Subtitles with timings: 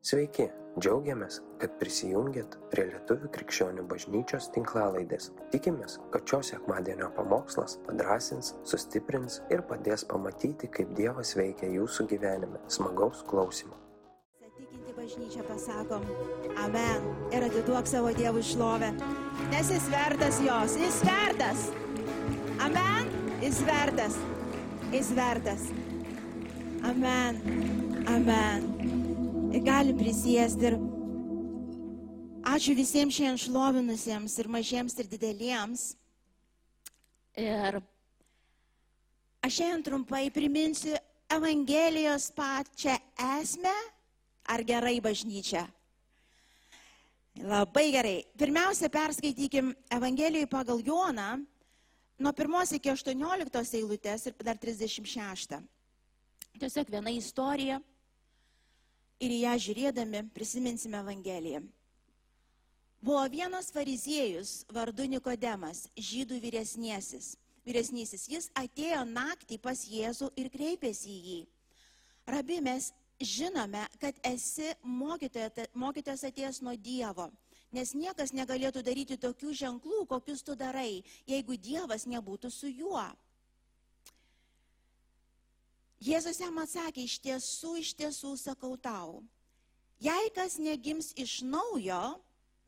[0.00, 0.46] Sveiki,
[0.80, 5.26] džiaugiamės, kad prisijungiat prie Lietuvių krikščionių bažnyčios tinklalaidės.
[5.52, 12.62] Tikimės, kad šios sekmadienio pamokslas padrasins, sustiprins ir padės pamatyti, kaip Dievas veikia jūsų gyvenime.
[12.72, 13.76] Smagaus klausimų.
[14.40, 16.08] Tikinti bažnyčia pasakom,
[16.64, 17.04] amen
[17.36, 18.94] ir atiduok savo Dievui šlovę,
[19.52, 21.66] nes jis vertas jos, jis vertas.
[22.64, 23.12] Amen,
[23.44, 24.16] jis vertas,
[24.96, 25.68] jis vertas.
[26.88, 27.44] Amen,
[28.08, 28.99] amen.
[29.50, 30.76] Ir gali prisėsti ir
[32.46, 35.82] ačiū visiems šiandien šlovinusiems ir mažiems ir dideliems.
[37.34, 37.80] Ir
[39.42, 40.94] aš šiandien trumpai priminsiu
[41.30, 42.94] Evangelijos pačią
[43.40, 43.74] esmę,
[44.54, 45.66] ar gerai bažnyčia.
[47.42, 48.16] Labai gerai.
[48.38, 51.28] Pirmiausia, perskaitykim Evangelijoje pagal Joną
[52.22, 55.58] nuo 1 iki 18 eilutės ir dar 36.
[56.60, 57.82] Tiesiog viena istorija
[59.20, 61.60] ir į ją žiūrėdami prisiminsime Evangeliją.
[63.00, 67.36] Buvo vienas fariziejus vardu Nikodemas, žydų vyresniesis.
[67.64, 68.26] vyresnysis.
[68.28, 71.40] Jis atėjo naktį pas Jėzų ir kreipėsi į jį.
[72.26, 77.28] Rabi, mes žinome, kad esi mokytojas atėjęs nuo Dievo,
[77.72, 83.04] nes niekas negalėtų daryti tokių ženklų, kokius tu darai, jeigu Dievas nebūtų su juo.
[86.00, 89.20] Jėzus jam atsakė, iš tiesų, iš tiesų sakau tau,
[90.00, 92.16] jei kas negims iš naujo,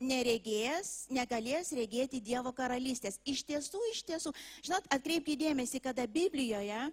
[0.02, 3.20] neregės, negalės regėti Dievo karalystės.
[3.24, 4.32] Iš tiesų, iš tiesų,
[4.66, 6.90] žinot, atkreipkite dėmesį, kada Biblijoje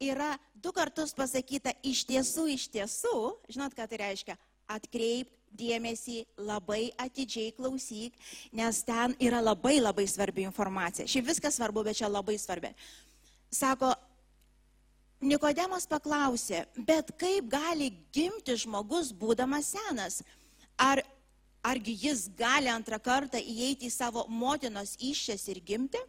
[0.00, 3.16] yra du kartus pasakyta iš tiesų, iš tiesų,
[3.48, 4.36] žinot, ką tai reiškia?
[4.70, 8.14] Atkreip dėmesį, labai atidžiai klausyk,
[8.54, 11.08] nes ten yra labai labai svarbi informacija.
[11.10, 12.70] Šiaip viskas svarbu, bet čia labai svarbi.
[13.50, 13.90] Sako,
[15.20, 20.22] Nikodemas paklausė, bet kaip gali gimti žmogus būdamas senas?
[20.80, 21.02] Ar,
[21.60, 26.00] argi jis gali antrą kartą įeiti į savo motinos iššias ir gimti?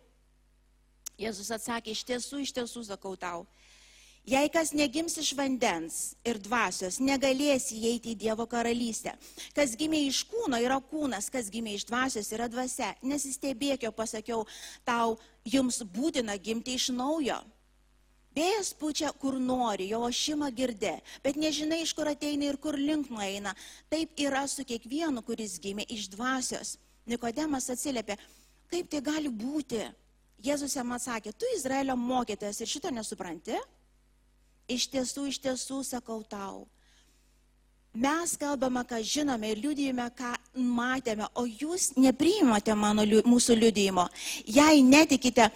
[1.19, 3.43] Jėzus atsakė, iš tiesų, iš tiesų sakau tau.
[4.23, 9.15] Jei kas negims iš vandens ir dvasios, negalės įeiti į Dievo karalystę.
[9.57, 12.93] Kas gimė iš kūno yra kūnas, kas gimė iš dvasios yra dvasia.
[13.01, 14.45] Nesistebėk, jo pasakiau
[14.85, 17.41] tau, jums būtina gimti iš naujo.
[18.35, 20.93] Vėjas pučia, kur nori, jo ošimą girdė,
[21.23, 23.51] bet nežinai, iš kur ateina ir kur link nueina.
[23.91, 26.77] Taip yra su kiekvienu, kuris gimė iš dvasios.
[27.11, 28.15] Nikodemas atsiliepė,
[28.71, 29.81] kaip tai gali būti?
[30.41, 33.59] Jėzus jam atsakė, tu Izraelio mokytojas ir šito nesupranti?
[34.71, 36.63] Iš tiesų, iš tiesų sakau tau.
[37.91, 44.05] Mes kalbame, ką žinome ir liudijame, ką matėme, o jūs nepriimate mano, mūsų liudijimo.
[44.47, 45.49] Jei netikite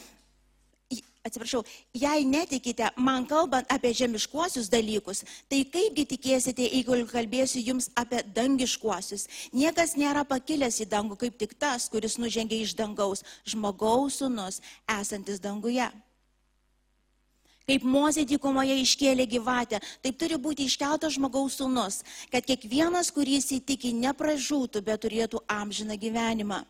[1.25, 1.63] atsiprašau,
[1.93, 9.27] jei netikite man kalbant apie žemiškuosius dalykus, tai kaipgi tikėsite, jeigu kalbėsiu jums apie dangiškuosius?
[9.53, 14.61] Niekas nėra pakilęs į dangų kaip tik tas, kuris nužengė iš dangaus, žmogaus sunus,
[14.99, 15.89] esantis danguje.
[17.65, 23.89] Kaip Mozė dykumoje iškėlė gyvatę, taip turi būti iškeltas žmogaus sunus, kad kiekvienas, kuris įtiki,
[24.03, 26.61] nepražūtų, bet turėtų amžiną gyvenimą.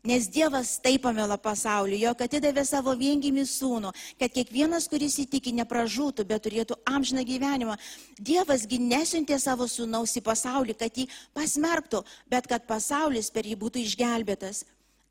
[0.00, 3.90] Nes Dievas taip pamėlo pasaulį, jog atidavė savo viengimį sūnų,
[4.20, 7.76] kad kiekvienas, kuris įtiki, nepražūtų, bet turėtų amžiną gyvenimą.
[8.16, 11.04] Dievasgi nesiuntė savo sūnaus į pasaulį, kad jį
[11.36, 12.00] pasmerktų,
[12.32, 14.62] bet kad pasaulis per jį būtų išgelbėtas.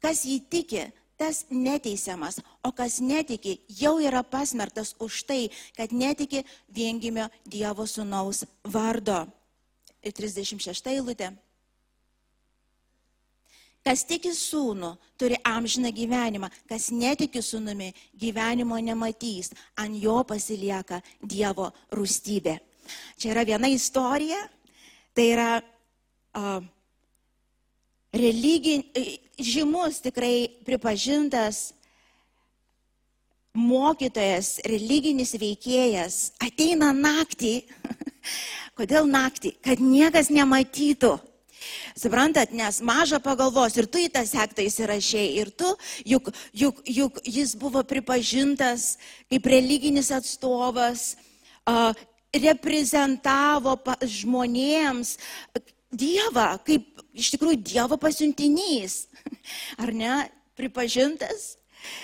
[0.01, 0.88] Kas jį tiki,
[1.21, 5.41] tas neteisiamas, o kas netiki, jau yra pasmerktas už tai,
[5.77, 6.41] kad netiki
[6.73, 9.27] viengimio Dievo sūnaus vardo.
[10.01, 11.29] 36 eilutė.
[13.85, 21.69] Kas tiki sūnų, turi amžiną gyvenimą, kas netiki sūnumi, gyvenimo nematys, ant jo pasilieka Dievo
[21.95, 22.57] rūstybė.
[23.19, 24.41] Čia yra viena istorija,
[25.16, 26.59] tai yra uh,
[28.12, 28.84] religin,
[29.39, 31.69] žymus tikrai pripažintas
[33.56, 37.62] mokytojas, religinis veikėjas ateina naktį.
[38.78, 39.56] Kodėl naktį?
[39.63, 41.16] Kad niekas nematytų
[42.00, 45.68] Suprantat, nes maža pagalvos ir tu į tą sektą įsirašiai ir tu,
[46.07, 48.94] juk, juk, juk jis buvo pripažintas
[49.28, 51.18] kaip religinis atstovas,
[51.68, 51.92] uh,
[52.31, 55.18] reprezentavo žmonėms
[55.90, 56.86] Dievą, kaip
[57.18, 59.07] iš tikrųjų Dievo pasiuntinys.
[59.81, 60.16] Ar ne?
[60.60, 61.56] Pripažintas,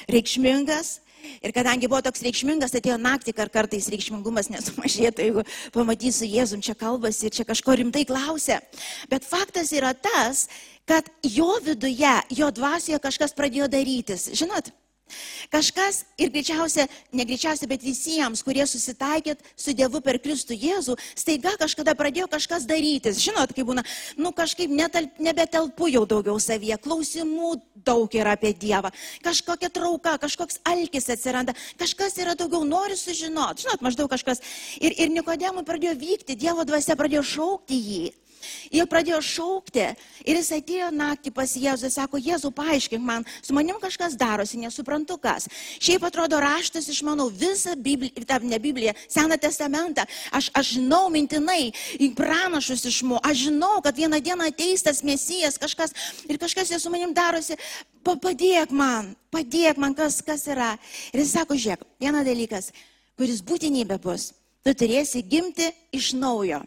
[0.10, 1.05] reikšmingas,
[1.46, 5.46] Ir kadangi buvo toks reikšmingas, atėjo naktį, kar kartais reikšmingumas nesumažėtų, jeigu
[5.76, 8.62] pamatysiu Jėzum čia kalbasi ir čia kažko rimtai klausia.
[9.12, 10.48] Bet faktas yra tas,
[10.90, 14.30] kad jo viduje, jo dvasioje kažkas pradėjo darytis.
[14.38, 14.72] Žinot,
[15.54, 21.94] Kažkas ir greičiausia, negreičiausia, bet visiems, kurie susitaikėt su Dievu per Kristų Jėzų, staiga kažkada
[21.98, 23.22] pradėjo kažkas darytis.
[23.22, 23.86] Žinot, kaip būna,
[24.18, 27.54] nu kažkaip netal, nebetelpu jau daugiau savyje, klausimų
[27.86, 28.90] daug yra apie Dievą,
[29.24, 34.42] kažkokia trauka, kažkoks alkis atsiranda, kažkas yra daugiau, nori sužinoti, žinot, maždaug kažkas.
[34.82, 38.06] Ir, ir Nikodemui pradėjo vykti, Dievo dvasia pradėjo šaukti jį.
[38.74, 39.86] Jie pradėjo šaukti
[40.26, 44.60] ir jis atėjo naktį pas Jėzų ir sako, Jėzų, paaiškink man, su manim kažkas darosi,
[44.62, 45.50] nesuprantu kas.
[45.80, 50.06] Šiaip atrodo raštas išmanau visą Bibliją, tą ne Bibliją, Seną testamentą.
[50.36, 51.74] Aš, aš žinau mintinai,
[52.18, 55.94] pranašus išmu, aš žinau, kad vieną dieną ateis tas mesijas, kažkas
[56.30, 57.58] ir kažkas su manim darosi.
[58.06, 60.76] Padėk man, padėk man, kas, kas yra.
[61.14, 62.70] Ir jis sako, žiūrėk, vienas dalykas,
[63.18, 64.30] kuris būtinybė bus,
[64.64, 66.62] tu turėsi gimti iš naujo.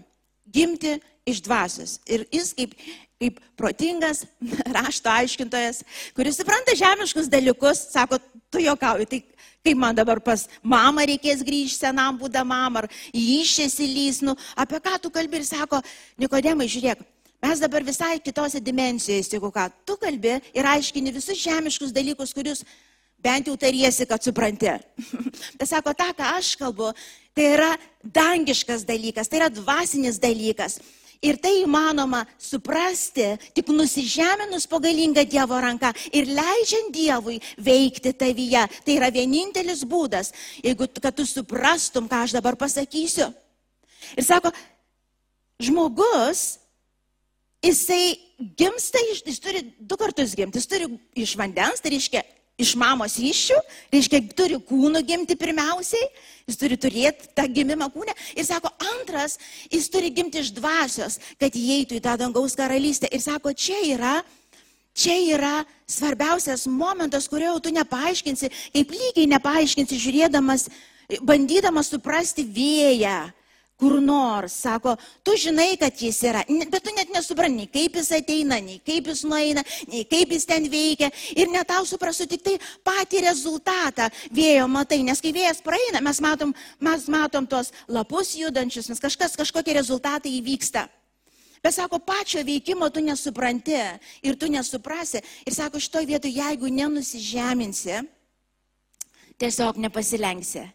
[0.49, 0.97] Gimti
[1.29, 1.99] iš dvasios.
[2.09, 2.75] Ir jis kaip,
[3.21, 4.25] kaip protingas
[4.77, 5.83] rašto aiškintojas,
[6.17, 8.21] kuris supranta žemiškus dalykus, sako,
[8.51, 9.23] tu jokauji, tai
[9.65, 14.97] kaip man dabar pas mamą reikės grįžti senam būdamam, ar išėsi lys, nu, apie ką
[15.03, 15.83] tu kalbi ir sako,
[16.19, 17.03] Nikodemai, žiūrėk,
[17.45, 22.65] mes dabar visai kitose dimensijose, jeigu ką, tu kalbi ir aiškini visus žemiškus dalykus, kurius
[23.19, 24.71] bent jau tariesi, kad supranti.
[25.59, 26.93] Bet sako, tą, ką aš kalbu,
[27.37, 27.73] tai yra
[28.03, 30.79] dangiškas dalykas, tai yra dvasinis dalykas.
[31.25, 38.63] Ir tai įmanoma suprasti tik nusižeminus po galingą Dievo ranką ir leidžiant Dievui veikti tavyje.
[38.87, 40.31] Tai yra vienintelis būdas,
[40.63, 43.33] jeigu kad tu suprastum, ką aš dabar pasakysiu.
[44.15, 44.53] Ir sako,
[45.59, 46.61] žmogus,
[47.67, 50.87] jisai gimsta, jis turi du kartus gimti, jis turi
[51.19, 52.23] iš vandens, tai reiškia
[52.59, 53.59] iš mamos iššių,
[53.95, 56.09] reiškia, turi kūnų gimti pirmiausiai,
[56.49, 58.15] jis turi turėti tą gimimą kūnę.
[58.35, 59.39] Ir sako, antras,
[59.71, 63.11] jis turi gimti iš dvasios, kad įeitų į tą dangaus karalystę.
[63.15, 64.17] Ir sako, čia yra,
[64.97, 65.57] čia yra
[65.89, 70.69] svarbiausias momentas, kurio tu nepaaiškinsi, kaip lygiai nepaaiškinsi, žiūrėdamas,
[71.23, 73.29] bandydamas suprasti vėją
[73.79, 78.59] kur nors, sako, tu žinai, kad jis yra, bet tu net nesupranti, kaip jis ateina,
[78.63, 82.57] nei kaip jis nueina, nei kaip jis ten veikia ir net tau suprasiu tik tai
[82.87, 88.91] patį rezultatą vėjo matai, nes kai vėjas praeina, mes matom, mes matom tos lapus judančius,
[88.91, 90.89] nes kažkas, kažkokie rezultatai įvyksta.
[91.63, 93.79] Bet sako, pačio veikimo tu nesupranti
[94.23, 95.23] ir tu nesuprasi.
[95.47, 97.99] Ir sako, šitoje vietoje, jeigu nenusižeminsi,
[99.43, 100.67] tiesiog nepasilenksi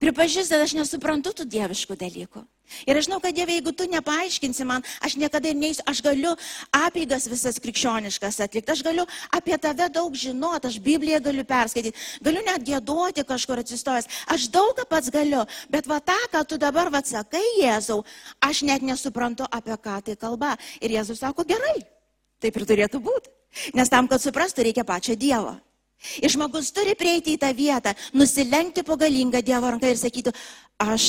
[0.00, 2.42] pripažįsta, kad aš nesuprantu tų dieviškų dalykų.
[2.86, 6.36] Ir aš žinau, kad Dieve, jeigu tu nepaaiškinsi man, aš niekada ir neįsiu, aš galiu
[6.74, 12.44] apygas visas krikščioniškas atlikti, aš galiu apie tave daug žinoti, aš Bibliją galiu perskaityti, galiu
[12.46, 15.42] net gėduoti kažkur atsistojęs, aš daug ką pats galiu,
[15.72, 18.04] bet va tą, ką tu dabar va sakai, Jėzau,
[18.38, 20.54] aš net nesuprantu, apie ką tai kalba.
[20.80, 21.80] Ir Jėzus sako, gerai,
[22.38, 23.34] taip ir turėtų būti.
[23.74, 25.58] Nes tam, kad suprastų, reikia pačio Dievo.
[26.24, 30.32] Ir žmogus turi prieiti į tą vietą, nusilenkti po galingą Dievo ranką ir sakyti,
[30.80, 31.06] aš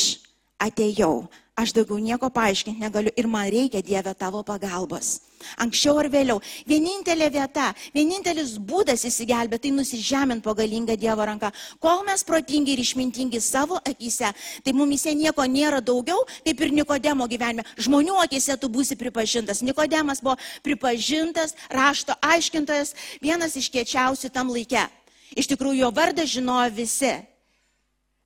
[0.62, 5.20] atėjau, aš daugiau nieko paaiškinti negaliu ir man reikia Dieve tavo pagalbos.
[5.58, 6.40] Anksčiau ar vėliau.
[6.70, 11.52] Vienintelė vieta, vienintelis būdas įsigelbėti, tai nusižemint po galingą Dievo ranką.
[11.82, 14.32] Kol mes protingi ir išmintingi savo akise,
[14.64, 17.66] tai mumise nieko nėra daugiau, kaip ir Nikodemo gyvenime.
[17.78, 19.64] Žmonių akise tu būsi pripažintas.
[19.66, 24.88] Nikodemas buvo pripažintas rašto aiškintojas, vienas iš kiečiausių tam laikė.
[25.36, 27.14] Iš tikrųjų, jo vardą žinojo visi.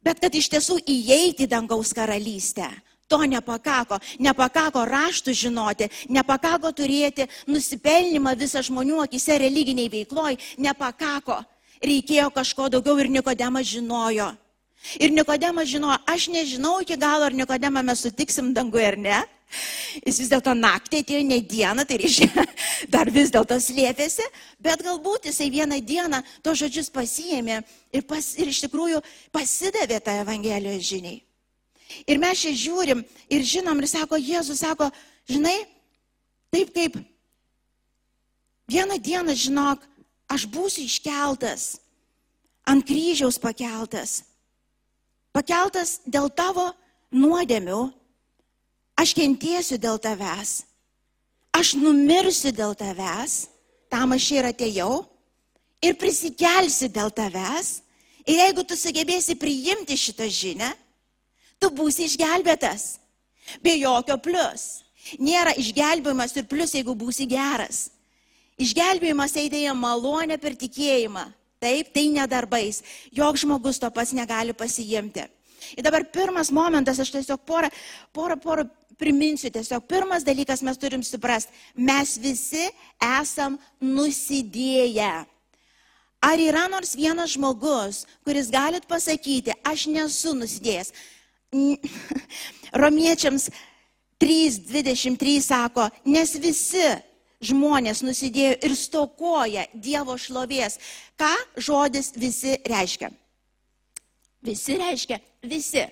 [0.06, 2.68] Bet kad iš tiesų įeiti į dangaus karalystę,
[3.07, 3.99] To nepakako.
[4.17, 11.43] Nepakako raštų žinoti, nepakako turėti nusipelnimą visą žmonių akise religiniai veikloj, nepakako.
[11.85, 14.31] Reikėjo kažko daugiau ir Nikodemas žinojo.
[14.97, 19.21] Ir Nikodemas žinojo, aš nežinau iki galo, ar Nikodemą mes sutiksim danguje ar ne.
[20.01, 22.45] Jis vis dėlto naktį atėjo ne dieną, tai reiškia,
[22.93, 24.25] dar vis dėlto slėpėsi,
[24.59, 27.62] bet galbūt jisai vieną dieną to žodžius pasiėmė
[27.93, 29.03] ir, pas, ir iš tikrųjų
[29.35, 31.25] pasidavė tą Evangelijos žiniai.
[32.06, 34.89] Ir mes čia žiūrim ir žinom ir sako, Jėzus sako,
[35.30, 35.58] žinai,
[36.54, 36.98] taip kaip
[38.70, 39.84] vieną dieną, žinok,
[40.32, 41.77] aš būsiu iškeltas,
[42.65, 44.24] ant kryžiaus pakeltas,
[45.36, 46.72] pakeltas dėl tavo
[47.13, 47.82] nuodėmių,
[48.98, 50.63] aš kentiesiu dėl tavęs,
[51.54, 53.46] aš numirsiu dėl tavęs,
[53.92, 55.06] tam aš ir atėjau,
[55.86, 57.80] ir prisikelsiu dėl tavęs,
[58.25, 60.72] ir jeigu tu sugebėsi priimti šitą žinę,
[61.65, 63.00] tu būsi išgelbėtas.
[63.65, 64.86] Be jokio plus.
[65.22, 67.89] Nėra išgelbėjimas ir plus, jeigu būsi geras.
[68.62, 71.25] Išgelbėjimas eidėja malonė per tikėjimą.
[71.62, 72.81] Taip, tai nedarbais.
[73.15, 75.25] Jok žmogus to pats negali pasijimti.
[75.74, 77.72] Ir dabar pirmas momentas, aš tiesiog porą,
[78.13, 78.65] porą, porą
[79.00, 82.67] priminsiu, tiesiog pirmas dalykas mes turim suprasti, mes visi
[83.01, 85.25] esam nusidėję.
[86.25, 90.93] Ar yra nors vienas žmogus, kuris galit pasakyti, aš nesu nusidėjęs?
[92.83, 93.50] Romiečiams
[94.21, 96.88] 3.23 sako, nes visi
[97.45, 100.79] žmonės nusidėjo ir stokoja Dievo šlovės.
[101.19, 103.12] Ką žodis visi reiškia?
[104.45, 105.85] Visi reiškia visi.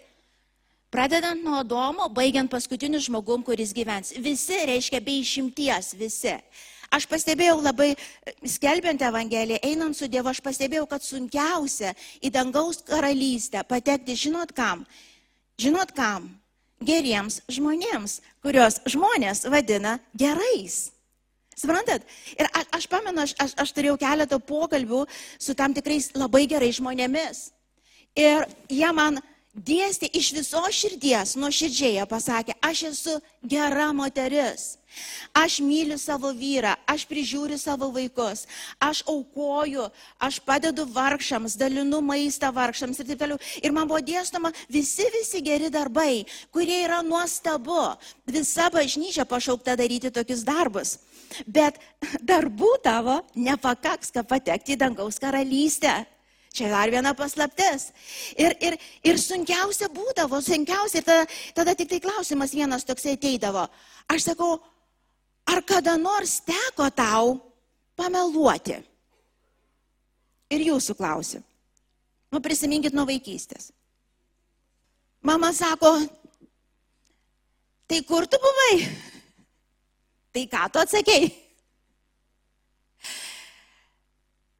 [0.94, 4.14] Pradedant nuo Adomo, baigiant paskutiniu žmogum, kuris gyvens.
[4.22, 6.36] Visi reiškia be išimties, visi.
[6.94, 7.96] Aš pastebėjau labai,
[8.46, 14.86] skelbiant Evangeliją, einant su Dievu, aš pastebėjau, kad sunkiausia į dangaus karalystę patekti, žinot kam?
[15.62, 16.32] Žinot kam?
[16.84, 20.92] Geriems žmonėms, kurios žmonės vadina gerais.
[21.56, 22.04] Suprantat?
[22.36, 25.04] Ir a, aš pamenu, aš, aš, aš turėjau keletą pokalbių
[25.38, 27.52] su tam tikrais labai gerais žmonėmis.
[28.18, 29.22] Ir jie man
[29.54, 34.78] dėstė iš viso širdies, nuo širdžiai jie pasakė, aš esu gera moteris.
[35.34, 38.44] Aš myliu savo vyrą, aš prižiūriu savo vaikus,
[38.78, 39.88] aš aukoju,
[40.22, 43.40] aš padedu vargšams, dalinu maistą vargšams ir taip toliau.
[43.66, 47.96] Ir man buvo dėstoma visi, visi geri darbai, kurie yra nuostabu.
[48.30, 51.00] Visa bažnyčia pašaukta daryti tokius darbus.
[51.50, 51.82] Bet
[52.22, 56.04] darbų tavo nepakaks, kad patekti į dangaus karalystę.
[56.54, 57.88] Čia dar viena paslaptis.
[58.38, 61.26] Ir, ir, ir sunkiausia būdavo, sunkiausia, tada,
[61.58, 63.66] tada tik tai klausimas vienas toksai ateidavo.
[64.14, 64.60] Aš sakau,
[65.50, 67.32] ar kada nors teko tau
[67.98, 68.78] pameluoti?
[70.54, 71.42] Ir jūsų klausiu.
[72.30, 73.72] Nu, prisiminkit nuo vaikystės.
[75.26, 75.96] Mama sako,
[77.90, 78.78] tai kur tu buvai?
[80.34, 81.34] Tai ką tu atsakėjai?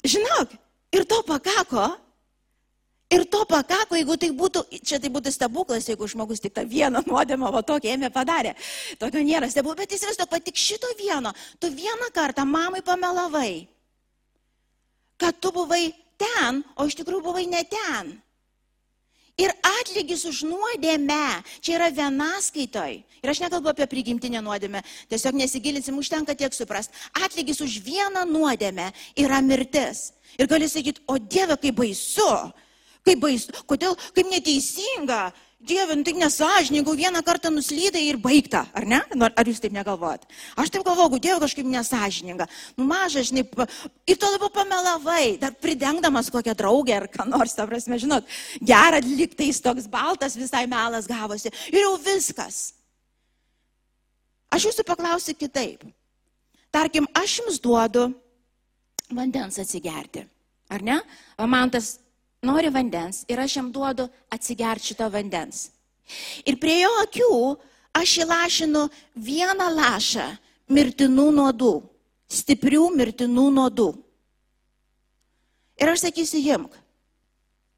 [0.04, 0.58] Žinok,
[0.94, 1.92] ir to pakako.
[3.14, 7.04] Ir to pakako, jeigu tai būtų, čia tai būtų stebuklas, jeigu žmogus tik tą vieną
[7.06, 8.56] nuodėmą, va tokį ėmė padarė.
[8.98, 11.30] Tokio nėra stebuklas, bet įsivaizduok, kad tik šito vieno,
[11.62, 13.68] tu vieną kartą mamai pamelavai,
[15.22, 18.16] kad tu buvai ten, o iš tikrųjų buvai ne ten.
[19.42, 23.00] Ir atlygis už nuodėmę, čia yra vienaskaitoj.
[23.24, 26.94] Ir aš nekalbu apie prigimtinę nuodėmę, tiesiog nesigilinsim, užtenka tiek suprast.
[27.18, 30.12] Atlygis už vieną nuodėmę yra mirtis.
[30.38, 32.30] Ir gali sakyti, o Dieve, kaip baisu,
[33.08, 35.32] kaip baisu, kodėl, kaip neteisinga.
[35.64, 39.00] Dieve, nu tai nesažininkai, vieną kartą nuslydai ir baigta, ar ne?
[39.16, 40.26] Nu, Ar jūs taip negalvojat?
[40.60, 42.50] Aš taip galvoju, Dieve, kažkaip nesažininga.
[42.76, 43.46] Nu mažas, žinai,
[44.04, 48.28] ir to labiau pamelavai, dar pridengdamas kokią draugę ar ką nors, ta prasme, žinot,
[48.60, 51.54] gerą liktais toks baltas visai melas gavosi.
[51.72, 52.74] Ir jau viskas.
[54.52, 55.88] Aš jūsų paklausiu kitaip.
[56.76, 58.10] Tarkim, aš jums duodu
[59.16, 60.28] vandens atsigerti.
[60.74, 61.00] Ar ne?
[61.40, 62.02] O man tas
[62.44, 65.70] nori vandens ir aš jam duodu atsigerti šito vandens.
[66.46, 67.34] Ir prie jo akių
[67.96, 70.28] aš įlašinu vieną lašą
[70.74, 71.74] mirtinų nuodų,
[72.32, 73.90] stiprių mirtinų nuodų.
[75.82, 76.76] Ir aš sakysiu, imk.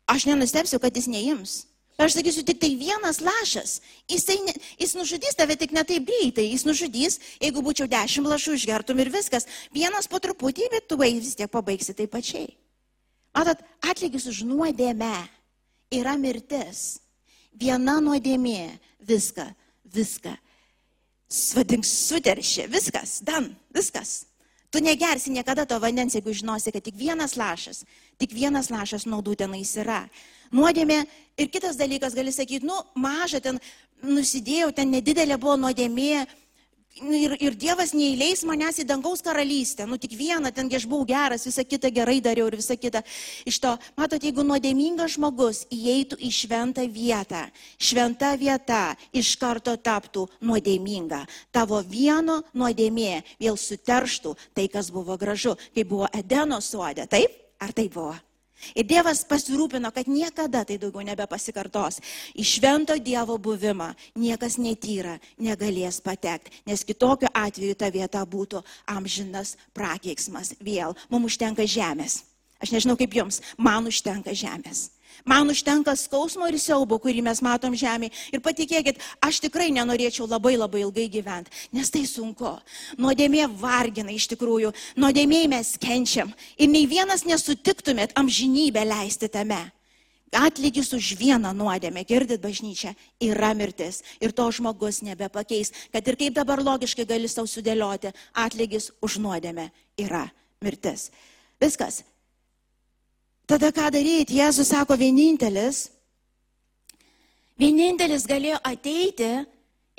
[0.05, 1.55] Aš nenustepsiu, kad jis neims.
[1.95, 3.79] Aš sakysiu, tik tai vienas lašas.
[4.11, 6.49] Jisai, ne, jis nužudys tave tik ne taip greitai.
[6.51, 9.47] Jis nužudys, jeigu būčiau dešimt lašų išgertum ir viskas.
[9.73, 12.51] Vienas po truputį, bet tu vis tiek pabaigsi taip pačiai.
[13.35, 15.13] Matot, atlygis už nuodėmę
[15.93, 17.01] yra mirtis.
[17.55, 19.47] Viena nuodėmė viską,
[19.91, 20.35] viską.
[21.55, 24.25] Vadink, suteršė, viskas, dan, viskas.
[24.71, 27.83] Tu negersi niekada to vandens, jeigu žinosi, kad tik vienas lašas,
[28.19, 30.05] tik vienas lašas naudų tenais yra.
[30.55, 31.01] Nuodėmė
[31.39, 33.59] ir kitas dalykas, gali sakyti, nu, maža ten
[34.03, 36.25] nusidėjau, ten nedidelė buvo nuodėmė.
[36.95, 39.83] Ir, ir Dievas neįleis manęs į dangaus karalystę.
[39.83, 43.01] Nu tik vieną, ten aš buvau geras, visą kitą gerai dariau ir visą kitą.
[43.43, 47.41] Iš to, matot, jeigu nuodėmingas žmogus įeitų į šventą vietą,
[47.75, 51.25] šventa vieta iš karto taptų nuodėminga.
[51.51, 57.09] Tavo vieno nuodėmė vėl suterštų tai, kas buvo gražu, kai buvo Edeno suodė.
[57.11, 57.35] Taip?
[57.59, 58.15] Ar tai buvo?
[58.75, 61.99] Ir Dievas pasirūpino, kad niekada tai daugiau nebepasikartos.
[62.33, 68.63] Į švento Dievo buvimą niekas netyra negalės patekti, nes kitokiu atveju ta vieta būtų
[68.95, 70.95] amžinas prakeiksmas vėl.
[71.11, 72.23] Mums užtenka žemės.
[72.63, 74.94] Aš nežinau kaip jums, man užtenka žemės.
[75.23, 78.11] Man užtenka skausmo ir siaubo, kurį mes matom žemėje.
[78.35, 82.51] Ir patikėkit, aš tikrai nenorėčiau labai labai ilgai gyventi, nes tai sunku.
[82.99, 86.33] Nuodėmė vargina iš tikrųjų, nuodėmėjai mes kenčiam.
[86.59, 89.63] Ir nei vienas nesutiktumėt amžinybę leisti tame.
[90.35, 92.91] Atlygis už vieną nuodėmę, girdit bažnyčią,
[93.23, 94.01] yra mirtis.
[94.19, 95.71] Ir to žmogus nebepakeis.
[95.93, 99.69] Kad ir kaip dabar logiškai gali savo sudėlioti, atlygis už nuodėmę
[100.01, 100.25] yra
[100.65, 101.07] mirtis.
[101.61, 102.03] Viskas.
[103.45, 104.39] Tada ką daryti?
[104.39, 105.89] Jėzus sako, vienintelis,
[107.61, 109.31] vienintelis galėjo ateiti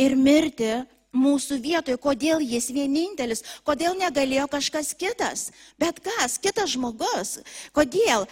[0.03, 0.73] ir mirti
[1.17, 5.51] mūsų vietoje, kodėl jis vienintelis, kodėl negalėjo kažkas kitas.
[5.79, 7.39] Bet kas, kitas žmogus,
[7.77, 8.27] kodėl?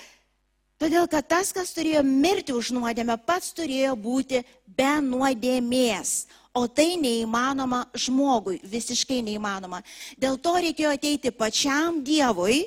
[0.82, 6.24] Todėl, kad tas, kas turėjo mirti už nuodėmę, pats turėjo būti be nuodėmės.
[6.54, 9.80] O tai neįmanoma žmogui, visiškai neįmanoma.
[10.18, 12.60] Dėl to reikėjo ateiti pačiam Dievui,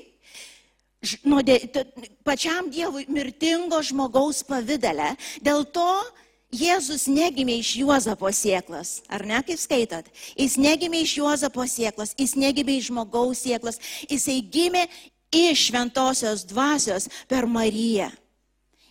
[1.27, 1.59] nuodė,
[2.25, 5.15] pačiam Dievui mirtingo žmogaus pavydale.
[5.43, 5.89] Dėl to
[6.55, 10.07] Jėzus negimė iš Juozapo sieklas, ar ne, kaip skaitot?
[10.39, 14.85] Jis negimė iš Juozapo sieklas, jis negimė iš žmogaus sieklas, jisai gimė
[15.35, 18.07] iš šventosios dvasios per Mariją.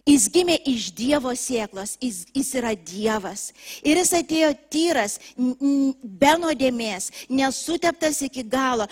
[0.07, 3.49] Jis gimė iš Dievo sieklos, jis, jis yra Dievas.
[3.83, 8.87] Ir jis atėjo tyras, be nuodėmės, nesuteptas iki galo.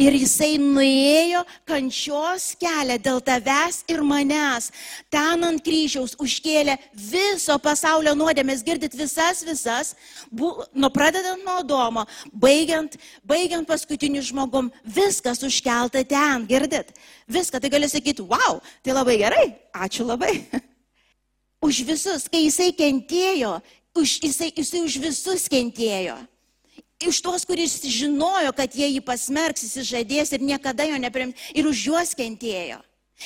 [0.00, 4.70] Ir jisai nuėjo kančios kelią dėl tavęs ir manęs.
[5.12, 9.92] Ten ant kryžiaus užkėlė viso pasaulio nuodėmės, girdit visas, visas,
[10.32, 12.96] bu, nuo pradedant nuo Domo, baigiant,
[13.28, 16.96] baigiant paskutiniu žmogum, viskas užkelta ten, girdit?
[17.28, 19.46] Viską, tai gali sakyti, wow, tai labai gerai,
[19.76, 20.38] ačiū labai.
[21.68, 23.58] Už visus, kai jisai kentėjo,
[23.92, 26.16] už, jisai, jisai už visus kentėjo
[27.08, 31.50] iš tuos, kuris žinojo, kad jie jį pasmerks, jis žadės ir niekada jo neprims.
[31.54, 32.80] Ir už juos kentėjo.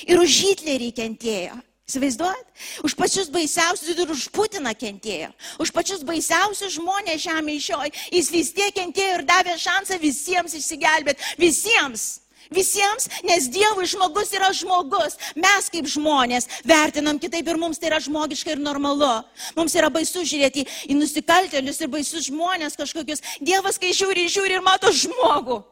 [0.05, 1.57] Ir už Hitlerį kentėjo.
[1.87, 2.47] Įsivaizduojat?
[2.83, 5.31] Už pačius baisiausius ir už Putiną kentėjo.
[5.63, 7.93] Už pačius baisiausius žmonės žemė išoj.
[8.11, 11.37] Jis vis tiek kentėjo ir davė šansą visiems išsigelbėti.
[11.39, 12.26] Visiems.
[12.53, 15.19] Visiems, nes Dievui žmogus yra žmogus.
[15.35, 19.13] Mes kaip žmonės vertinam kitaip ir mums tai yra žmogiška ir normalu.
[19.57, 23.25] Mums yra baisu žiūrėti į, nusikaltelius ir baisus žmonės kažkokius.
[23.41, 25.63] Dievas, kai žiūri, žiūri ir mato žmogų.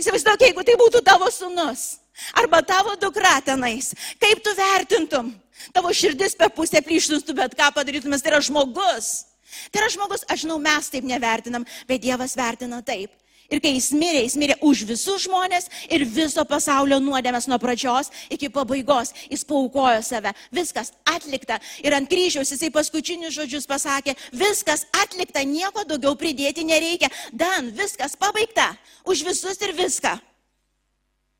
[0.00, 1.96] Įsivaizduok, jeigu tai būtų tavo sunus
[2.32, 5.34] arba tavo dukra tenais, kaip tu vertintum?
[5.72, 9.26] Tavo širdis per pusę plyštustų, bet ką padarytumės, tai yra žmogus.
[9.72, 13.12] Tai yra žmogus, aš žinau, mes taip nevertinam, bet Dievas vertina taip.
[13.50, 18.10] Ir kai jis mirė, jis mirė už visus žmonės ir viso pasaulio nuodėmės nuo pradžios
[18.32, 19.12] iki pabaigos.
[19.30, 20.32] Jis paukojo save.
[20.54, 21.60] Viskas atlikta.
[21.84, 27.12] Ir ant kryžiaus jisai paskutinius žodžius pasakė, viskas atlikta, nieko daugiau pridėti nereikia.
[27.32, 28.72] Dan, viskas pabaigta.
[29.06, 30.16] Už visus ir viską.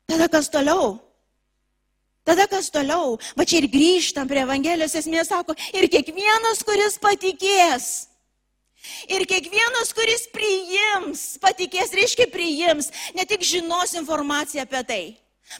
[0.07, 0.95] Tada kas toliau?
[2.27, 3.15] Tada kas toliau?
[3.39, 8.07] Va čia ir grįžtam prie Evangelijos esmės, sako, ir kiekvienas, kuris patikės.
[9.11, 15.03] Ir kiekvienas, kuris priims, patikės, reiškia priims, ne tik žinos informaciją apie tai.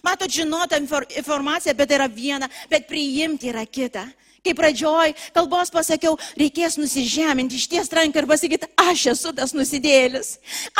[0.03, 4.05] Matot, žinota infor- informacija apie tai yra viena, bet priimti yra kita.
[4.45, 10.37] Kai pradžioj kalbos pasakiau, reikės nusižeminti, išties ranką ir pasakyti, aš esu tas nusidėlis,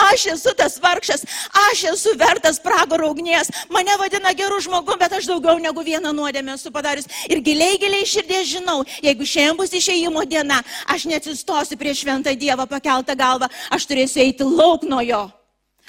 [0.08, 1.26] aš esu tas vargšas,
[1.70, 6.56] aš esu vertas pragaro ugnies, mane vadina gerų žmogų, bet aš daugiau negu vieną nuodėmę
[6.56, 7.10] esu padarius.
[7.28, 12.67] Ir giliai, giliai širdies žinau, jeigu šiandien bus išėjimo diena, aš neatsistosiu prieš šventą Dievą
[12.70, 15.26] pakeltą galvą, aš turėsiu eiti lauk nuo jo.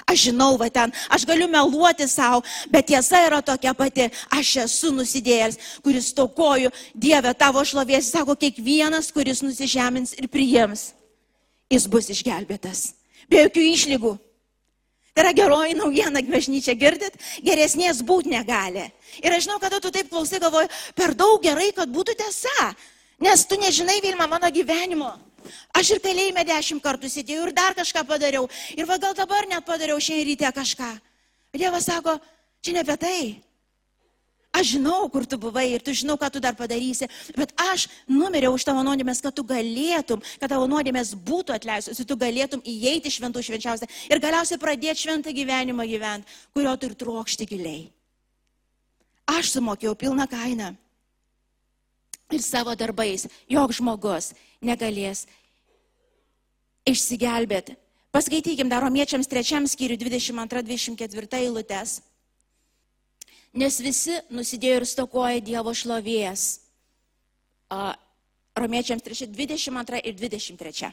[0.08, 2.40] Aš žinau, va ten, aš galiu meluoti savo,
[2.72, 4.06] bet tiesa yra tokia pati.
[4.32, 10.94] Aš esu nusidėjęs, kuris tokoju Dieve tavo šlovės, sako kiekvienas, kuris nusižemins ir priims.
[11.68, 12.94] Jis bus išgelbėtas.
[13.28, 14.14] Be jokių išlygų.
[15.12, 17.16] Tai yra geroji naujiena, bažnyčia, girdit?
[17.44, 18.86] Geresnės būti negali.
[19.20, 22.70] Ir aš žinau, kada tu taip klausai, galvoju, per daug gerai, kad būtų tiesa.
[23.20, 25.10] Nes tu nežinai, Vilma, mano gyvenimo.
[25.76, 28.48] Aš ir kalėjime dešimt kartų sėdėjau ir dar kažką padariau.
[28.76, 30.94] Ir va gal dabar net padariau šiandien ryte kažką.
[31.58, 32.18] Dievas sako,
[32.62, 33.20] čia ne apie tai.
[34.58, 37.06] Aš žinau, kur tu buvai ir tu žinau, ką tu dar padarysi,
[37.36, 42.16] bet aš numeriau už tavo nuodėmės, kad tu galėtum, kad tavo nuodėmės būtų atleistos tu
[42.16, 47.86] galėtum įeiti šventų švenčiausią ir galiausiai pradėti šventą gyvenimą gyventi, kurio tu ir trokšti giliai.
[49.28, 50.72] Aš sumokėjau pilną kainą
[52.32, 55.26] ir savo darbais jog žmogus negalės
[56.88, 57.76] išsigelbėti.
[58.12, 61.98] Paskaitykim dar romiečiams trečiam skyriui 22-24 eilutės.
[63.52, 66.60] Nes visi nusidėjo ir stokoja Dievo šlovės.
[68.58, 70.90] Romiečiams 3, 22 ir 23.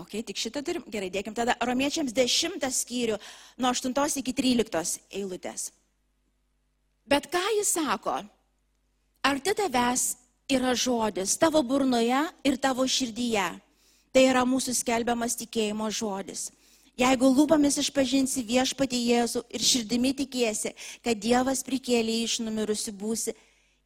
[0.00, 0.84] Ok, tik šitą turim.
[0.88, 1.56] Gerai, dėkim tada.
[1.60, 3.18] Romiečiams 10 skyrių
[3.60, 5.70] nuo 8 iki 13 eilutės.
[7.08, 8.22] Bet ką jis sako?
[9.22, 10.16] Arti tavęs
[10.50, 13.46] yra žodis tavo burnoje ir tavo širdyje.
[14.12, 16.50] Tai yra mūsų skelbiamas tikėjimo žodis.
[16.98, 20.74] Jeigu lūpomis išpažinsi viešpatį Jėzų ir širdimi tikėsi,
[21.06, 23.32] kad Dievas prikėlė iš numirusių būsi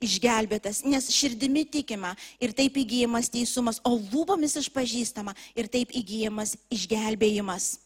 [0.02, 7.76] išgelbėtas, nes širdimi tikima ir taip įgyjamas teisumas, o lūpomis išpažįstama ir taip įgyjamas išgelbėjimas.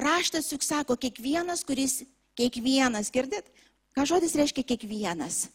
[0.00, 2.04] Raštas juk sako, kiekvienas, kuris,
[2.38, 3.48] kiekvienas, girdit,
[3.96, 5.48] ką žodis reiškia kiekvienas?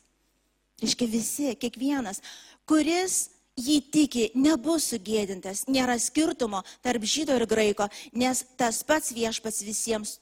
[0.82, 2.20] Reiškia visi, kiekvienas,
[2.68, 9.64] kuris jį tiki, nebus sugėdintas, nėra skirtumo tarp žydo ir graiko, nes tas pats viešpats
[9.64, 10.18] visiems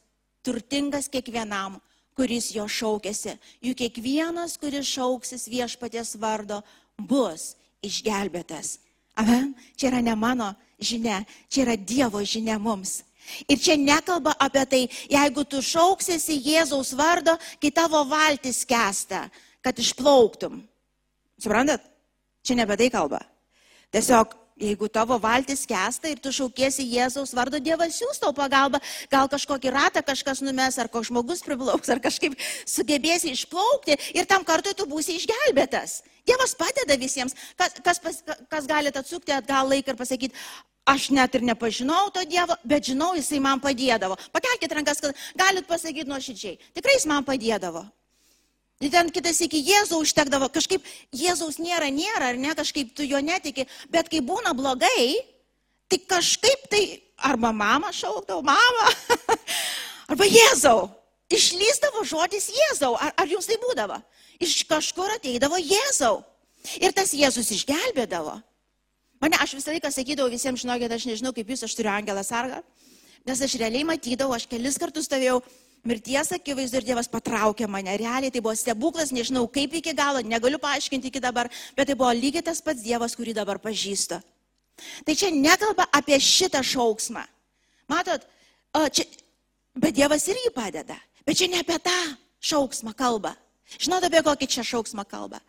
[0.46, 1.80] turtingas kiekvienam,
[2.14, 3.38] kuris jo šaukėsi.
[3.66, 6.62] Juk kiekvienas, kuris šauksis viešpaties vardo,
[6.98, 8.78] bus išgelbėtas.
[9.18, 9.54] Amen.
[9.78, 13.02] Čia yra ne mano žinia, čia yra Dievo žinia mums.
[13.48, 19.30] Ir čia nekalba apie tai, jeigu tu šauksiesi Jėzaus vardo, kai tavo valtis kesta,
[19.64, 20.62] kad išplauktum.
[21.42, 21.84] Suprantat?
[22.44, 23.24] Čia ne apie tai kalba.
[23.94, 28.78] Tiesiog Jeigu tavo valtis kesta ir tu šaukiesi Jėzaus vardu, Dievas siūs tau pagalbą,
[29.10, 32.38] gal kažkokį ratą kažkas numes, ar koks žmogus priplauks, ar kažkaip
[32.70, 36.04] sugebėsi išplaukti ir tam kartui tu būsi išgelbėtas.
[36.30, 37.34] Dievas padeda visiems.
[37.58, 38.22] Kas, kas, pas,
[38.52, 40.46] kas galite atsukti atgal laiką ir pasakyti,
[40.86, 44.20] aš net ir nepažinau to Dievo, bet žinau, jisai man padėdavo.
[44.32, 46.60] Pakelkite rankas, kad galit pasakyti nuoširdžiai.
[46.78, 47.88] Tikrai jis man padėdavo.
[48.84, 50.84] Ir ten kitas iki Jėzų užtekdavo, kažkaip
[51.16, 55.22] Jėzaus nėra, nėra, ar ne, kažkaip tu jo netiki, bet kai būna blogai,
[55.88, 56.82] tai kažkaip tai
[57.24, 58.90] arba mama šaukdavo, mama,
[60.12, 60.90] arba Jėzau,
[61.32, 64.02] išlysdavo žodis Jėzau, ar, ar jums tai būdavo?
[64.44, 66.20] Iš kažkur ateidavo Jėzau.
[66.84, 68.36] Ir tas Jėzus išgelbėdavo.
[69.24, 72.60] Mane aš visą laiką sakydavau visiems, žinokit, aš nežinau kaip jūs, aš turiu angelą sargą,
[73.24, 75.40] nes aš realiai matydavau, aš kelis kartus stovėjau
[75.84, 77.92] mirties akivaizdu ir Dievas patraukė mane.
[78.00, 82.12] Realiai tai buvo stebuklas, nežinau kaip iki galo, negaliu paaiškinti iki dabar, bet tai buvo
[82.16, 84.20] lygiai tas pats Dievas, kurį dabar pažįstu.
[85.06, 87.24] Tai čia nekalba apie šitą šauksmą.
[87.92, 88.26] Matot,
[88.96, 89.06] čia,
[89.78, 90.98] bet Dievas irgi padeda.
[91.28, 92.00] Bet čia ne apie tą
[92.44, 93.36] šauksmą kalba.
[93.80, 95.40] Žinote, apie kokį čia šauksmą kalba?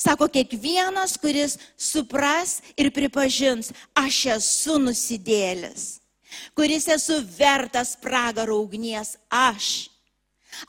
[0.00, 5.99] Sako, kiekvienas, kuris supras ir pripažins, aš esu nusidėlis
[6.54, 9.90] kuris esu vertas pragaro ugnies aš.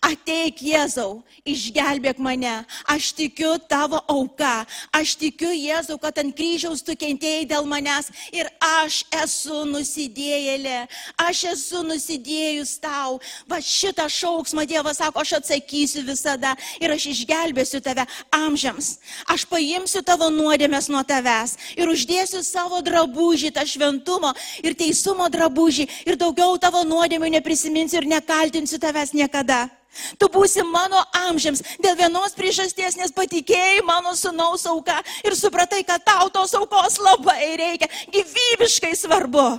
[0.01, 4.63] Ateik Jėzau, išgelbėk mane, aš tikiu tavo auka,
[4.95, 10.85] aš tikiu Jėzau, kad ant kryžiaus tu kentėjai dėl manęs ir aš esu nusidėjėlė,
[11.19, 13.19] aš esu nusidėjus tau.
[13.49, 18.95] Va šitą šauksmą Dievas sako, aš atsakysiu visada ir aš išgelbėsiu tave amžiams.
[19.27, 24.31] Aš paimsiu tavo nuodėmės nuo tavęs ir uždėsiu savo drabužį, tą šventumo
[24.63, 29.67] ir teisumo drabužį ir daugiau tavo nuodėmių neprisiminsiu ir nekaltinsiu tavęs niekada.
[29.91, 36.03] Tu būsi mano amžiams dėl vienos priežasties, nes patikėjai mano sunaus auka ir supratai, kad
[36.07, 37.91] tau tos aukos labai reikia.
[38.13, 39.49] Gyvybiškai svarbu.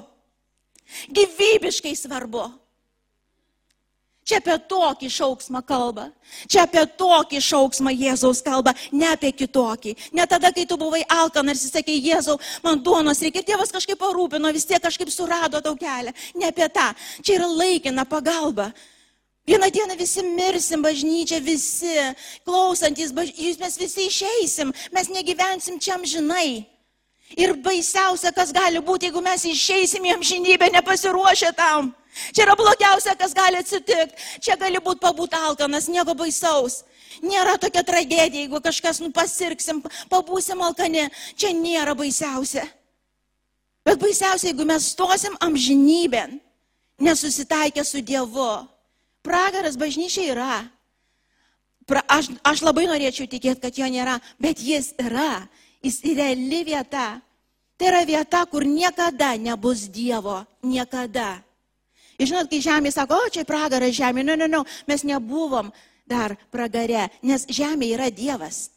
[1.12, 2.48] Gyvybiškai svarbu.
[4.22, 6.06] Čia apie tokį šauksmą kalba.
[6.46, 9.96] Čia apie tokį šauksmą Jėzaus kalba, ne apie kitokį.
[10.14, 13.98] Ne tada, kai tu buvai alkanas ir sakei, Jėzau, man duonos reikia ir Dievas kažkaip
[13.98, 16.14] parūpino, vis tiek kažkaip surado tau kelią.
[16.38, 16.92] Ne apie tą.
[17.18, 18.70] Čia yra laikina pagalba.
[19.46, 21.94] Vieną dieną visi mirsim bažnyčia, visi
[22.44, 26.62] klausantis, bažnyčia, mes visi išeisim, mes negyvensim čia amžinai.
[27.34, 31.90] Ir baisiausia, kas gali būti, jeigu mes išeisim į amžinybę nepasiruošę tam.
[32.30, 34.14] Čia yra blogiausia, kas gali atsitikti.
[34.44, 36.82] Čia gali būti pabūt alkanas, nieko baisaus.
[37.24, 39.80] Nėra tokia tragedija, jeigu kažkas nu pasirksim,
[40.12, 41.08] pabūsim alkani.
[41.34, 42.66] Čia nėra baisiausia.
[43.82, 46.36] Bet baisiausia, jeigu mes stosim amžinybėn,
[47.02, 48.68] nesusitaikę su Dievu.
[49.22, 50.54] Pragaras bažnyčia yra.
[51.86, 55.46] Pra, aš, aš labai norėčiau tikėti, kad jo nėra, bet jis yra.
[55.82, 57.22] Jis reali vieta.
[57.78, 60.42] Tai yra vieta, kur niekada nebus Dievo.
[60.62, 61.42] Niekada.
[62.18, 65.72] Ir žinot, kai žemė sako, o čia pragaras žemė, ne, ne, ne, mes nebuvom
[66.06, 68.68] dar pragare, nes žemė yra Dievas.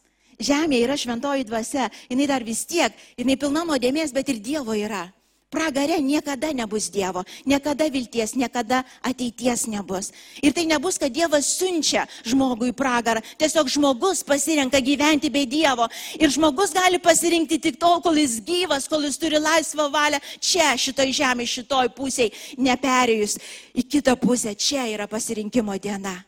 [0.42, 5.06] Žemė yra šventoji dvasia, jinai dar vis tiek, jinai pilna nuodėmės, bet ir Dievo yra.
[5.46, 10.10] Pragare niekada nebus Dievo, niekada vilties, niekada ateities nebus.
[10.42, 13.22] Ir tai nebus, kad Dievas siunčia žmogui pragarą.
[13.38, 15.86] Tiesiog žmogus pasirenka gyventi be Dievo.
[16.18, 20.74] Ir žmogus gali pasirinkti tik tol, kol jis gyvas, kol jis turi laisvą valią čia,
[20.74, 23.38] šitoj žemė, šitoj pusėje, neperėjus
[23.70, 24.50] į kitą pusę.
[24.58, 26.26] Čia yra pasirinkimo diena.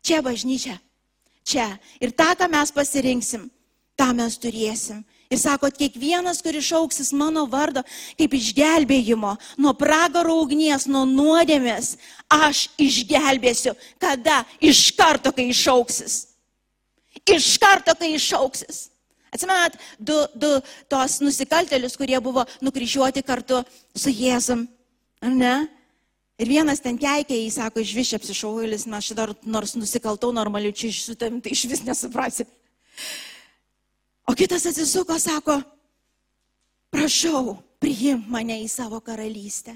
[0.00, 0.80] Čia bažnyčia.
[1.44, 1.76] Čia.
[2.00, 3.44] Ir tą, ką mes pasirinksim,
[3.92, 5.04] tą mes turėsim.
[5.32, 7.82] Ir sako, kiekvienas, kuris šauksis mano vardo
[8.18, 11.94] kaip išgelbėjimo nuo pragaro ugnies, nuo nuodėmės,
[12.28, 13.74] aš išgelbėsiu.
[14.02, 14.42] Kada?
[14.60, 16.18] Iš karto, kai išauksis.
[17.24, 18.88] Iš karto, kai išauksis.
[19.34, 20.50] Atsimenat, du, du
[20.92, 23.64] tos nusikaltelius, kurie buvo nukryžiuoti kartu
[23.96, 24.68] su Jėzum.
[25.24, 25.54] Ar ne?
[26.38, 30.72] Ir vienas ten keikė, jis sako, iš vis apsišauėlis, na aš dar nors nusikaltau normaliu,
[30.74, 32.46] čia iš tam tai iš vis nesuprasi.
[34.26, 35.58] O kitas atsisuko, sako,
[36.92, 39.74] prašau, priimk mane į savo karalystę.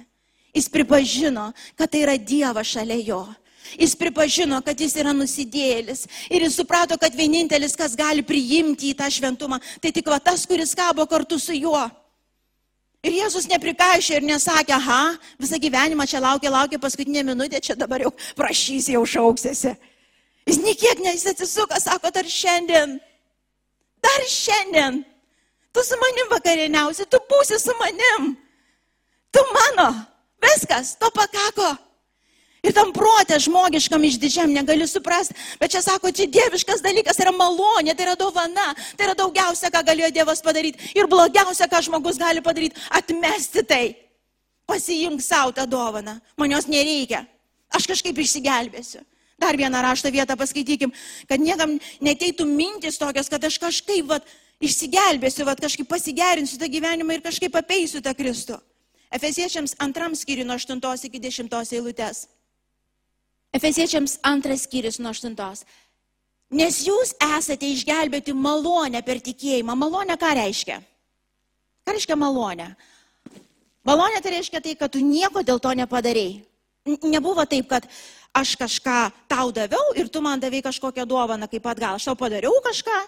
[0.57, 3.23] Jis pripažino, kad tai yra Dievas šalia jo.
[3.77, 6.07] Jis pripažino, kad jis yra nusidėlis.
[6.33, 10.47] Ir jis suprato, kad vienintelis, kas gali priimti į tą šventumą, tai tik va tas,
[10.49, 11.85] kuris kabo kartu su juo.
[13.05, 15.03] Ir Jėzus neprikaišė ir nesakė, aha,
[15.39, 19.77] visą gyvenimą čia laukia, laukia paskutinė minutė, čia dabar jau prašys, jau šauksėsi.
[20.49, 22.97] Jis niekiek neįsisuka, sako, dar šiandien,
[24.03, 25.03] dar šiandien,
[25.73, 28.33] tu su manim vakarieniausi, tu būsi su manim,
[29.35, 29.91] tu mano,
[30.43, 31.77] viskas, to pakako.
[32.67, 37.95] Ir tam protė žmogiškam išdidžiam negali suprasti, bet čia sako, čia dieviškas dalykas, yra malonė,
[37.95, 40.91] tai yra dovana, tai yra daugiausia, ką galėjo Dievas padaryti.
[40.99, 43.85] Ir blogiausia, ką žmogus gali padaryti, atmesti tai.
[44.69, 47.23] Pasiimk savo tą dovaną, man jos nereikia,
[47.73, 49.01] aš kažkaip išsigelbėsiu.
[49.39, 50.93] Dar vieną raštą vietą paskaitykim,
[51.29, 54.27] kad niekam neteitų mintis tokios, kad aš kažkaip vat,
[54.59, 58.59] išsigelbėsiu, vat, kažkaip pasigerinsiu tą gyvenimą ir kažkaip apeisiu tą Kristų.
[59.15, 62.27] Efesiečiams antram skyriui nuo 8 iki 10 eilutės.
[63.55, 65.65] Efesiečiams antras skyrius nuo 8.
[66.51, 69.75] Nes jūs esate išgelbėti malonę per tikėjimą.
[69.77, 70.83] Malonė ką reiškia?
[71.85, 72.73] Ką reiškia malonė?
[73.89, 76.43] Malonė tai reiškia tai, kad tu nieko dėl to nepadarėjai.
[77.05, 77.85] Nebuvo taip, kad
[78.35, 81.97] aš kažką tau daviau ir tu man davai kažkokią dovaną kaip atgal.
[81.97, 82.99] Aš tau padariau kažką,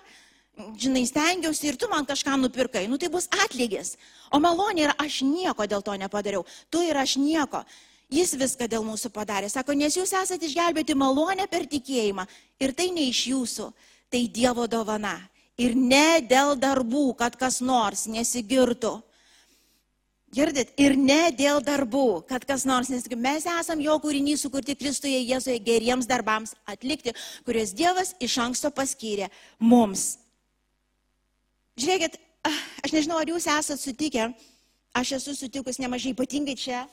[0.77, 2.89] žinai, stengiausi ir tu man kažką nupirkai.
[2.89, 3.97] Nu tai bus atlygis.
[4.31, 6.45] O malonė yra, aš nieko dėl to nepadariau.
[6.71, 7.65] Tu ir aš nieko.
[8.11, 9.47] Jis viską dėl mūsų padarė.
[9.51, 12.27] Sako, nes jūs esate išgelbėti malonę per tikėjimą.
[12.59, 13.69] Ir tai ne iš jūsų,
[14.11, 15.15] tai Dievo dovana.
[15.61, 18.97] Ir ne dėl darbų, kad kas nors nesigirtų.
[20.31, 23.19] Girdit, ir ne dėl darbų, kad kas nors nesigirtų.
[23.19, 27.17] Mes esame jo kūrinys sukurti Kristuje Jėzuje geriems darbams atlikti,
[27.49, 29.27] kuriuos Dievas iš anksto paskyrė
[29.59, 30.21] mums.
[31.83, 32.15] Žiūrėkit,
[32.47, 34.29] aš nežinau, ar jūs esate sutikę,
[34.95, 36.85] aš esu sutikus nemažai, ypatingai čia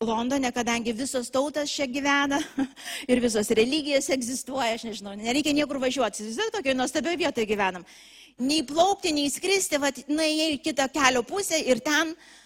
[0.00, 2.40] Londone, kadangi visos tautas čia gyvena
[3.12, 7.84] ir visos religijos egzistuoja, aš nežinau, nereikia niekur važiuoti, vis dėlto tokioje nuostabioje vietoje gyvenam.
[8.40, 12.39] Nei plaukti, nei skristi, va, nuėjai į kitą kelio pusę ir ten o,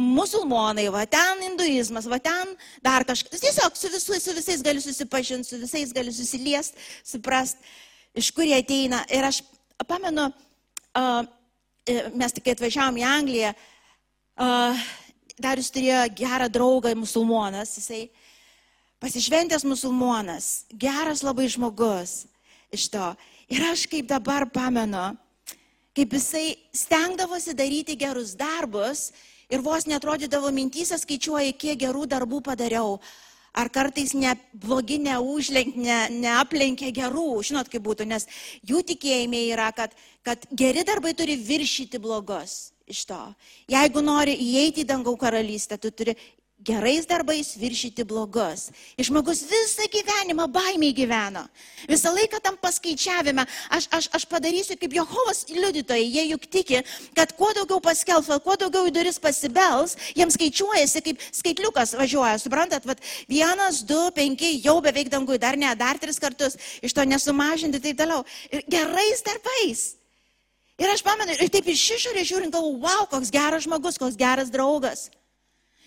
[0.00, 2.54] musulmonai, va, ten hinduizmas, va, ten
[2.84, 3.40] dar kažkas.
[3.40, 7.58] Tiesiog su, visu, su visais gali susipažinti, su visais gali susiliest, suprast,
[8.14, 9.04] iš kur jie ateina.
[9.12, 9.42] Ir aš
[9.88, 10.28] pamenu,
[10.98, 11.22] uh,
[12.14, 14.88] mes tik atvažiavom į Angliją, uh,
[15.40, 18.10] Darius turėjo gerą draugą musulmonas, jisai
[19.00, 22.26] pasišventęs musulmonas, geras labai žmogus
[22.74, 23.06] iš to.
[23.50, 25.14] Ir aš kaip dabar pamenu,
[25.96, 29.08] kaip jisai stengdavosi daryti gerus darbus
[29.50, 32.98] ir vos netrodydavo mintysę skaičiuoja, kiek gerų darbų padariau.
[33.50, 38.28] Ar kartais ne blogi neužlenk, ne, neaplenkia gerų, žinot kaip būtų, nes
[38.62, 43.18] jų tikėjimai yra, kad, kad geri darbai turi viršyti blogus iš to.
[43.70, 46.14] Jeigu nori įeiti į dangų karalystę, tu turi
[46.64, 48.68] gerais darbais viršyti blogus.
[48.98, 51.44] Ir žmogus visą gyvenimą baimiai gyveno.
[51.88, 53.46] Visą laiką tam paskaičiavime.
[53.72, 56.04] Aš, aš, aš padarysiu kaip Jehovas liudytojai.
[56.04, 56.82] Jie juk tiki,
[57.16, 62.36] kad kuo daugiau paskelbs, kuo daugiau į duris pasibels, jiems skaičiuojasi kaip skaitliukas važiuoja.
[62.42, 67.06] Suprantat, vat, vienas, du, penki, jau beveik dangui, dar ne, dar tris kartus, iš to
[67.08, 68.26] nesumažinti ir taip toliau.
[68.52, 69.86] Ir gerais darbais.
[70.80, 74.52] Ir aš pamenu, ir taip iš išorės žiūrint, galvoju, wow, koks geras žmogus, koks geras
[74.52, 75.10] draugas.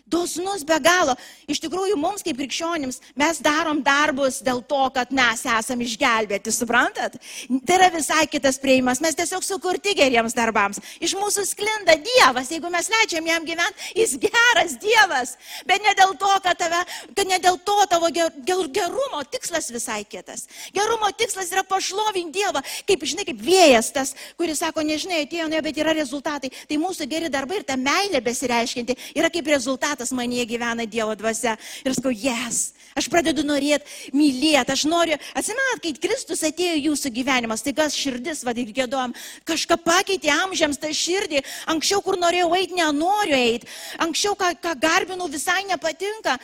[0.03, 1.15] Dosnus be galo.
[1.47, 7.15] Iš tikrųjų, mums kaip krikščionims mes darom darbus dėl to, kad mes esame išgelbėti, suprantat?
[7.63, 8.99] Tai yra visai kitas prieimas.
[9.03, 10.81] Mes tiesiog sukurti geriems darbams.
[10.99, 12.51] Iš mūsų sklinda Dievas.
[12.51, 15.37] Jeigu mes leidžiam jam gyventi, jis geras Dievas.
[15.69, 16.83] Bet ne dėl to, kad, tave,
[17.15, 20.49] kad ne dėl to tavo ger, ger, gerumo tikslas visai kitas.
[20.75, 22.59] Gerumo tikslas yra pašlovinti Dievą.
[22.91, 26.51] Kaip, žinai, kaip vėjas tas, kuris sako, nežinai, atėjo, ne, bet yra rezultatai.
[26.67, 31.15] Tai mūsų geri darbai ir ta meilė besireiškinti yra kaip rezultatas rezultatas manyje gyvena Dievo
[31.15, 31.57] dvasia.
[31.85, 37.61] Ir sakau, jes, aš pradedu norėti mylėti, aš noriu, atsimenat, kai Kristus atėjo jūsų gyvenimas,
[37.61, 39.13] tai kas širdis, vadai, gėdom,
[39.45, 43.69] kažką pakeitė amžiams tą širdį, anksčiau, kur norėjau eiti, nenoriu eiti,
[44.01, 46.37] anksčiau, ką, ką garbinau, visai nepatinka,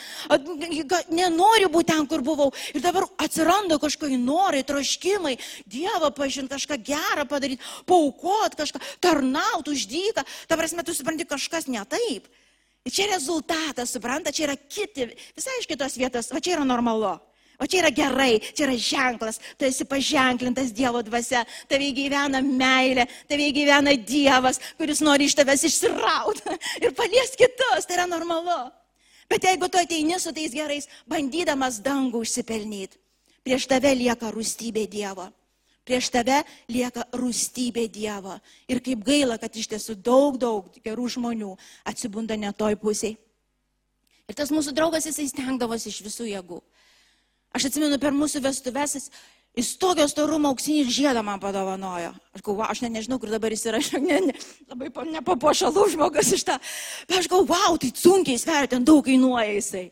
[1.09, 2.51] nenoriu būti ten, kur buvau.
[2.73, 5.37] Ir dabar atsiranda kažkokie norai, troškimai,
[5.69, 10.25] Dievą pažinti, kažką gerą padaryti, paukot kažką, tarnauti už dyką.
[10.49, 12.27] Ta prasme, tu supranti, kažkas ne taip.
[12.87, 17.17] Ir čia rezultatas, supranta, čia yra kiti, visai iš kitos vietos, o čia yra normalu.
[17.59, 23.03] O čia yra gerai, čia yra ženklas, tu esi paženklintas Dievo dvasia, tavai gyvena meilė,
[23.27, 28.61] tavai gyvena Dievas, kuris nori iš tavęs išsirauti ir palies kitus, tai yra normalu.
[29.29, 32.95] Bet jeigu tu ateini su tais gerais, bandydamas dangų užsipelnyti,
[33.43, 35.27] prieš tave lieka rūstybė Dievo
[35.89, 38.37] prieš tave lieka rūstybė Dievo.
[38.69, 41.55] Ir kaip gaila, kad iš tiesų daug, daug gerų žmonių
[41.89, 43.17] atsibunda ne toj pusėje.
[44.29, 46.61] Ir tas mūsų draugas jisai stengdavosi iš visų jėgų.
[47.57, 49.07] Aš atsimenu per mūsų vestuves, jis,
[49.57, 52.11] jis tokio storumo auksinį žiedą man padovanojo.
[52.37, 54.35] Aš galvoju, aš ne, nežinau, kur dabar jis yra, aš ne, ne,
[54.69, 56.59] labai pa- nepapuošalų žmogus iš tą.
[57.09, 59.87] Bet aš galvoju, wow, tai sunkiai sveria, ten daug kainuoja jisai.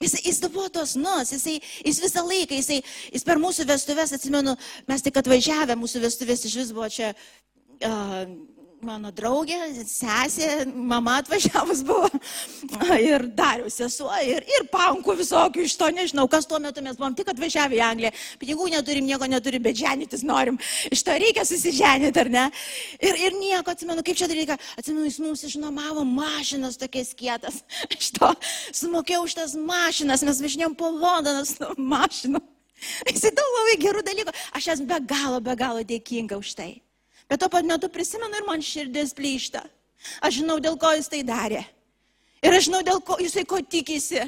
[0.00, 2.78] Jis, jis buvo tos nus, jisai, jis visą laiką, jisai,
[3.12, 4.54] jis per mūsų vestuvės, atsimenu,
[4.88, 8.24] mes tik atvažiavę, mūsų vestuvės iš vis buvo čia uh,
[8.84, 9.56] mano draugė,
[9.88, 12.08] sesė, mama atvažiavus buvo
[13.10, 17.14] ir darius sesuo ir, ir pankų visokių iš to, nežinau, kas tuo metu mes buvom
[17.16, 20.58] tik atvažiavę į Angliją, pinigų neturim, nieko neturim, bet ženytis norim,
[20.90, 22.46] iš to reikia susiženyti, ar ne?
[22.98, 27.62] Ir, ir nieko, atsimenu, kaip čia dalyka, atsimenu, jis mums išnuomavo mašinas tokias kietas,
[27.98, 28.32] iš to
[28.82, 32.44] sumokėjau už tas mašinas, mes važinėjom po Londoną su tom mašinom.
[33.10, 36.72] Jisai daug labai gerų dalykų, aš esu be galo, be galo dėkinga už tai.
[37.30, 39.62] Bet tuo pat metu prisimenu ir man širdis plyšta.
[40.24, 41.62] Aš žinau, dėl ko jis tai darė.
[42.42, 44.24] Ir aš žinau, dėl ko jisai ko tikisi.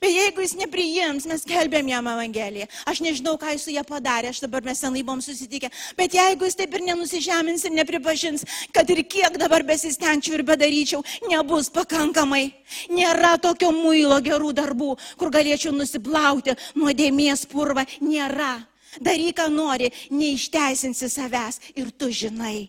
[0.00, 2.64] Bet jeigu jis nepriims, mes kelbėm jam Evangeliją.
[2.88, 5.68] Aš nežinau, ką jis su ją padarė, aš dabar mes senai buvom susitikę.
[5.98, 11.02] Bet jeigu jis taip ir nenusižemins ir nepripažins, kad ir kiek dabar besistengčiau ir bedaryčiau,
[11.28, 12.46] nebus pakankamai.
[12.88, 17.84] Nėra tokio muilo gerų darbų, kur galėčiau nusiplauti nuodėmės purvą.
[18.00, 18.56] Nėra.
[19.00, 22.68] Daryk, ką nori, neišteisinsi savęs ir tu žinai.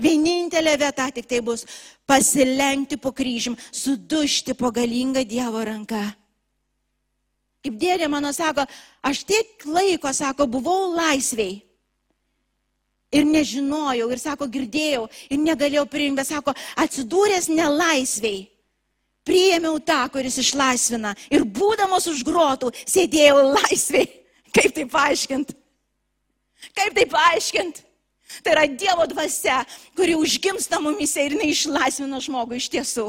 [0.00, 1.66] Vienintelė vieta tik tai bus
[2.08, 6.02] pasilenkti po kryžim, sudušti po galingą Dievo ranką.
[7.60, 8.64] Kaip dėdė mano sako,
[9.04, 11.58] aš tiek laiko, sako, buvau laisviai.
[13.12, 18.46] Ir nežinojau, ir sako, girdėjau, ir negalėjau priimti, bet sako, atsidūręs nelaisviai.
[19.26, 21.12] Priėmiau tą, kuris išlaisvina.
[21.28, 24.08] Ir būdamas už grotų, sėdėjau laisviai.
[24.56, 25.59] Kaip tai paaiškinti?
[26.76, 27.86] Kaip tai paaiškinti?
[28.44, 29.64] Tai yra Dievo dvasia,
[29.98, 33.08] kuri užgimsta mumise ir jinai išlaisvina žmogų iš tiesų.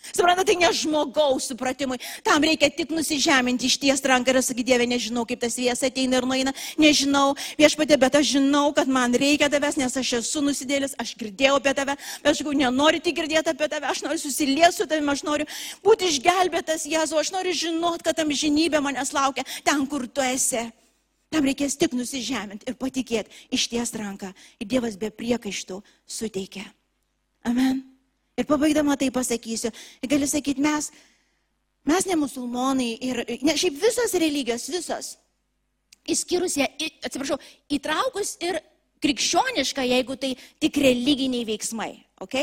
[0.00, 1.98] Suprantate, tai ne žmogaus supratimui.
[2.24, 6.26] Tam reikia tik nusižeminti, išties ranką ir sakyti, Dieve, nežinau, kaip tas vėjas ateina ir
[6.26, 11.12] nueina, nežinau, viešpatė, bet aš žinau, kad man reikia tavęs, nes aš esu nusidėlis, aš
[11.20, 14.88] girdėjau apie tave, bet aš sakau, nenoriu tik girdėti apie tave, aš noriu susiliesti su
[14.88, 15.48] tavimi, aš noriu
[15.84, 20.70] būti išgelbėtas, Jėzu, aš noriu žinot, kad tam žinybė manęs laukia ten, kur tu esi.
[21.30, 24.32] Tam reikės tik nusižeminti ir patikėti, išties ranką.
[24.58, 26.64] Ir Dievas be priekaištų suteikia.
[27.46, 27.84] Amen.
[28.38, 29.70] Ir pabaigdama tai pasakysiu,
[30.10, 30.90] gali sakyti, mes,
[31.86, 35.14] mes ne musulmonai ir, ne, šiaip visos religijos, visos,
[36.08, 36.66] įskyrus ją,
[37.04, 37.38] atsiprašau,
[37.76, 38.58] įtraukus ir
[39.04, 41.92] krikščionišką, jeigu tai tik religiniai veiksmai,
[42.24, 42.38] ok?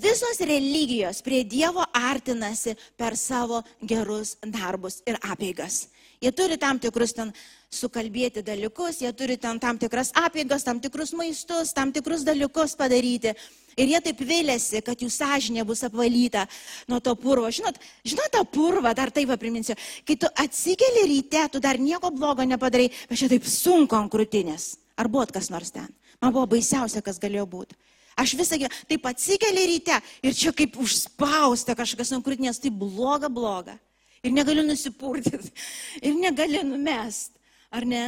[0.00, 5.88] Visos religijos prie Dievo artinasi per savo gerus darbus ir apeigas.
[6.20, 7.30] Jie turi tam tikrus ten
[7.72, 13.32] sukalbėti dalykus, jie turi ten tam tikras apeigas, tam tikrus maistus, tam tikrus dalykus padaryti.
[13.80, 16.44] Ir jie taip vėlėsi, kad jų sąžinė bus apvalyta
[16.90, 17.48] nuo to purvo.
[17.48, 22.44] Žinot, žinot tą purvą, dar taip priminsiu, kai tu atsikeli ryte, tu dar nieko blogo
[22.44, 24.74] nepadarai, bet čia taip sunku ant krūtinės.
[25.00, 25.88] Ar buvo kas nors ten?
[26.20, 27.78] Man buvo baisiausia, kas galėjo būti.
[28.20, 33.32] Aš visą gyvenimą taip atsikeli ryte ir čia kaip užspausta kažkas ant krūtinės, tai bloga,
[33.32, 33.80] bloga.
[34.26, 35.52] Ir negaliu nusipurtyti,
[36.06, 37.32] ir negaliu numest,
[37.72, 38.04] ar ne?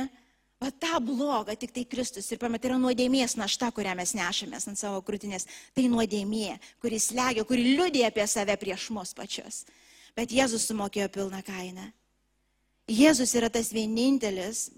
[0.62, 4.78] Va tą blogą tik tai Kristus ir pamet yra nuodėmės našta, kurią mes nešamės ant
[4.78, 5.48] savo krūtinės.
[5.74, 9.64] Tai nuodėmė, kuris legia, kuri liudė apie save prieš mus pačius.
[10.14, 11.88] Bet Jėzus sumokėjo pilną kainą.
[12.86, 14.68] Jėzus yra tas vienintelis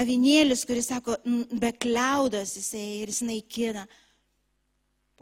[0.00, 3.86] avinėlis, kuris sako, "N- be kliaudos jisai ir jis naikina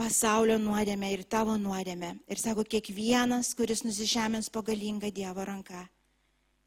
[0.01, 2.15] pasaulio nuodėmę ir tavo nuodėmę.
[2.31, 5.83] Ir sako, kiekvienas, kuris nusižemins po galingą Dievo ranką,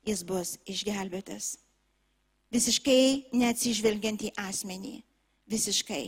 [0.05, 1.55] jis bus išgelbėtas.
[2.53, 4.99] Visiškai neatsižvelgiant į asmenį.
[5.49, 6.03] Visiškai.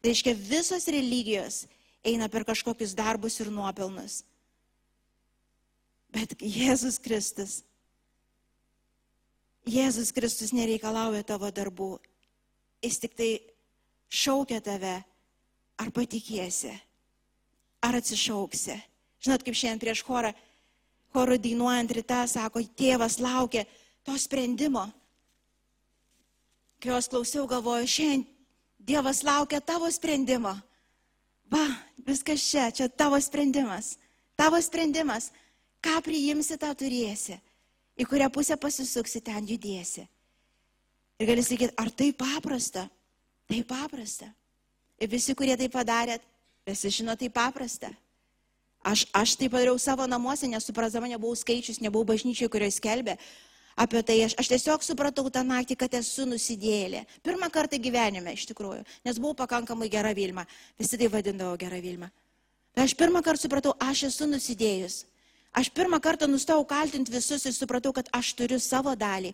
[0.00, 1.64] Tai reiškia, visos religijos
[2.04, 4.22] eina per kažkokius darbus ir nuopelnus.
[6.14, 7.62] Bet Jėzus Kristus,
[9.64, 11.96] Jėzus Kristus nereikalauja tavo darbų.
[12.84, 13.30] Jis tik tai
[14.12, 14.98] šaukia tave,
[15.80, 16.72] ar patikėsi,
[17.84, 18.76] ar atsišauksi.
[19.24, 20.34] Žinot, kaip šiandien prieš chorą,
[21.14, 23.64] chorų dainuojant rytą, sako, tėvas laukia
[24.04, 24.86] to sprendimo.
[26.82, 28.30] Kai jos klausiau, galvoju, šiandien
[28.84, 30.52] Dievas laukia tavo sprendimo.
[31.48, 31.64] Va,
[32.04, 33.96] viskas čia, čia tavo sprendimas.
[34.36, 35.30] Tavo sprendimas.
[35.80, 37.38] Ką priimsi, tą turėsi.
[37.96, 40.04] Į kurią pusę pasisuksi, ten judėsi.
[41.20, 42.88] Ir gali sakyti, ar tai paprasta?
[43.48, 44.28] Tai paprasta.
[45.02, 46.22] Ir visi, kurie tai padarėt,
[46.68, 47.90] visi žino, tai paprasta.
[48.84, 53.16] Aš, aš tai padariau savo namuose, nesuprasdama, nebuvau skaičius, nebuvau bažnyčiai, kurioje skelbė
[53.80, 54.18] apie tai.
[54.26, 57.04] Aš, aš tiesiog supratau tą naktį, kad esu nusidėlė.
[57.24, 60.44] Pirmą kartą gyvenime, iš tikrųjų, nes buvau pakankamai gera Vilma.
[60.78, 62.10] Visi tai vadindavo gera Vilma.
[62.74, 65.04] Bet aš pirmą kartą supratau, aš esu nusidėjus.
[65.54, 69.30] Aš pirmą kartą nustojau kaltinti visus ir supratau, kad aš turiu savo dalį.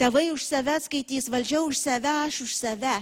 [0.00, 2.96] Tėvai už save skaitys, valdžia už save, aš už save.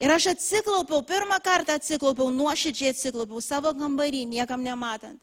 [0.00, 5.20] Ir aš atsiklaupiau, pirmą kartą atsiklaupiau, nuoširdžiai atsiklaupiau savo kambarį, niekam nematant.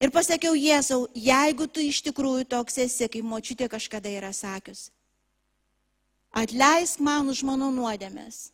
[0.00, 4.88] Ir pasakiau Jėzau, jeigu tu iš tikrųjų toks esi, kaip močiutė kažkada yra sakius,
[6.32, 8.50] atleisk man už mano nuodėmės,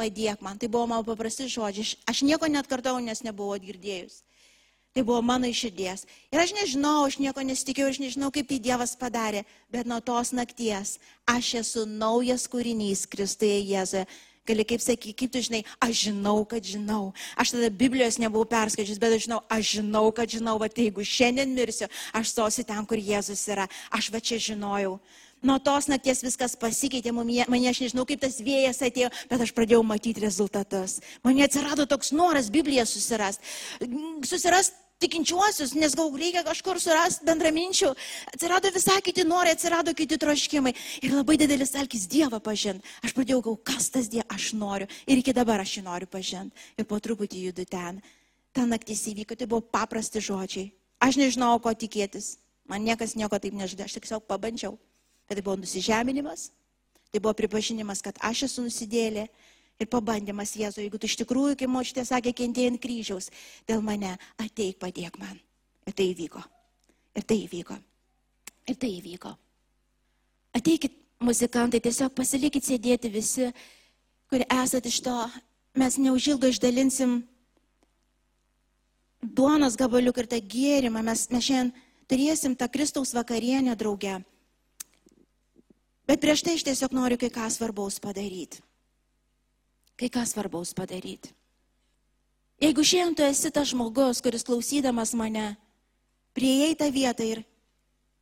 [0.00, 0.58] padėk man.
[0.60, 1.96] Tai buvo mano paprasti žodžiai.
[2.08, 4.22] Aš nieko net kartau, nes nebuvau girdėjus.
[4.90, 6.02] Tai buvo mano iširdies.
[6.34, 10.32] Ir aš nežinau, aš nieko nesitikėjau, aš nežinau, kaip tai Dievas padarė, bet nuo tos
[10.34, 10.96] nakties
[11.30, 14.08] aš esu naujas kūrinys Kristuje Jėzuje.
[14.50, 17.12] Gali kaip sakyti, kaip tu žinai, aš žinau, kad žinau.
[17.38, 21.06] Aš tada Biblijos nebuvau perskaičius, bet aš žinau, aš žinau, kad žinau, va tai jeigu
[21.06, 21.86] šiandien mirsiu,
[22.16, 23.68] aš stosiu ten, kur Jėzus yra.
[23.94, 24.98] Aš va čia žinojau.
[25.40, 29.80] Nuo tos nakties viskas pasikeitė, mane aš nežinau, kaip tas vėjas atėjo, bet aš pradėjau
[29.86, 30.98] matyti rezultatus.
[31.24, 33.46] Man atsirado toks noras Bibliją susirasti.
[34.28, 37.90] Susirasti tikinčiuosius, nes gal reikia kažkur surasti bendraminčių.
[38.34, 40.74] Atsirado visai kiti norai, atsirado kiti troškimai.
[41.02, 42.84] Ir labai didelis alkis Dievą pažinti.
[43.04, 44.90] Aš pradėjau gal, kas tas Dievas aš noriu.
[45.08, 46.54] Ir iki dabar aš jį noriu pažinti.
[46.76, 48.02] Ir po truputį judu ten.
[48.52, 50.70] Ta naktis įvyko, tai buvo paprasti žodžiai.
[51.00, 52.36] Aš nežinau, ko tikėtis.
[52.68, 54.76] Man niekas nieko taip nežada, aš tiesiog pabandžiau.
[55.30, 56.50] Tai buvo nusižeminimas,
[57.14, 59.28] tai buvo pripažinimas, kad aš esu nusidėlė
[59.80, 63.30] ir pabandymas Jėzu, jeigu tu iš tikrųjų, kaip močiutė sakė, kentėjai ant kryžiaus,
[63.68, 65.38] dėl mane ateik, padėk man.
[65.88, 66.42] Ir tai įvyko.
[67.16, 67.76] Ir tai įvyko.
[68.70, 69.32] Ir tai įvyko.
[70.56, 73.50] Ateikit, muzikantai, tiesiog pasilikit sėdėti visi,
[74.30, 75.16] kurie esate iš to.
[75.78, 77.20] Mes neužilgo išdalinsim
[79.22, 81.04] duonos gabaliuk ir tą gėrimą.
[81.06, 81.72] Mes, mes šiandien
[82.10, 84.18] turėsim tą Kristaus vakarienę drauge.
[86.10, 88.58] Bet prieš tai aš tiesiog noriu kai ką svarbaus padaryti.
[90.00, 91.34] Kai ką svarbaus padaryti.
[92.60, 95.54] Jeigu šiandien tu esi tas žmogus, kuris klausydamas mane,
[96.36, 97.40] prieėjai tą vietą ir,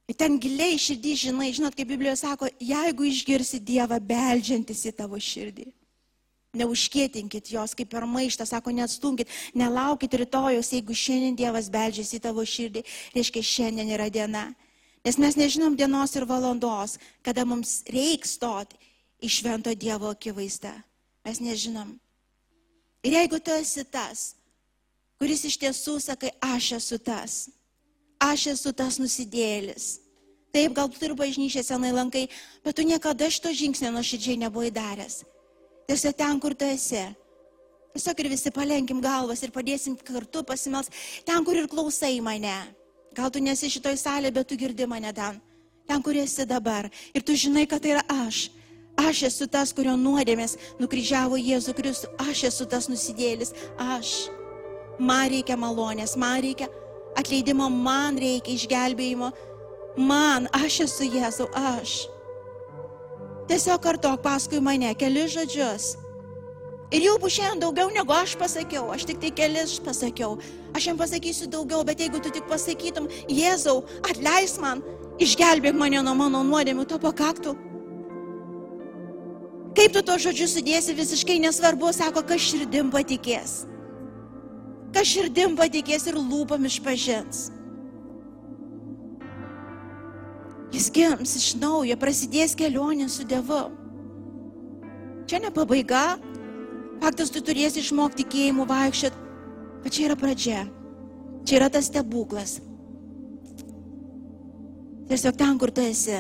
[0.07, 5.19] ir ten giliai širdį žinai, žinot, kaip Biblijoje sako, jeigu išgirsi Dievą beldžiantis į tavo
[5.19, 5.67] širdį,
[6.59, 12.47] neužkėtinkit jos kaip per maištą, sako, neatstumkit, nelaukit rytojus, jeigu šiandien Dievas beldžiasi į tavo
[12.47, 12.85] širdį,
[13.19, 14.49] reiškia šiandien yra diena.
[15.07, 18.79] Nes mes nežinom dienos ir valandos, kada mums reiks stoti
[19.19, 20.75] į švento Dievo akivaizdą.
[21.29, 21.91] Mes nežinom.
[23.05, 24.33] Ir jeigu tu esi tas,
[25.21, 27.35] kuris iš tiesų sakai, aš esu tas,
[28.17, 29.99] aš esu tas nusidėlis.
[30.57, 32.25] Taip, galbūt ir bažnyčia senai lankai,
[32.65, 35.21] bet tu niekada šito žingsnio nuoširdžiai nebuvai daręs.
[35.85, 37.05] Tiesiog ten, kur tu esi.
[37.93, 40.89] Tiesiog ir visi palenkim galvas ir padėsim kartu pasimels
[41.29, 42.57] ten, kur ir klausai mane.
[43.13, 45.43] Gal tu nesi šitoj salėje, bet tu girdi mane ten,
[45.85, 46.89] ten, kur esi dabar.
[47.13, 48.47] Ir tu žinai, kad tai yra aš.
[48.99, 52.11] Aš esu tas, kurio nuodėmės nukryžiavo Jėzų Kristų.
[52.19, 53.55] Aš esu tas nusidėlis.
[53.79, 54.29] Aš.
[54.99, 56.67] Man reikia malonės, man reikia
[57.19, 59.31] atleidimo, man reikia išgelbėjimo.
[59.99, 62.09] Man, aš esu Jėzau, aš.
[63.49, 65.95] Tiesiog kartok paskui mane keli žodžius.
[66.91, 70.39] Ir jau bus šiandien daugiau negu aš pasakiau, aš tik tai kelis pasakiau.
[70.77, 74.83] Aš jam pasakysiu daugiau, bet jeigu tu tik pasakytum, Jėzau, atleis man,
[75.21, 77.55] išgelbėk mane nuo mano nuodėmių, to pakaktų.
[79.79, 83.61] Kaip tu to žodžiu sudėsi, visiškai nesvarbu, sako, kas širdim patikės.
[84.95, 87.53] Kas širdim patikės ir lūpam išpažins.
[90.75, 93.69] Jis gims iš naujo, prasidės kelionė su Dievu.
[95.29, 96.19] Čia ne pabaiga,
[96.99, 99.19] Faktas, tu turėsi išmokti tikėjimu vaikščiot,
[99.85, 100.65] bet čia yra pradžia.
[101.47, 102.59] Čia yra tas stebuklas.
[105.09, 106.19] Tiesiog ten, kur tu esi.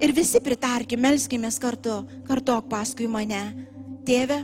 [0.00, 3.42] Ir visi pritarkim, melskimės kartu, kartok paskui mane.
[4.08, 4.38] Tėve,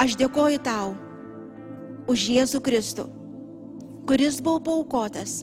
[0.00, 0.94] aš dėkoju tau
[2.08, 3.04] už Jėzų Kristų,
[4.08, 5.42] kuris buvo paukotas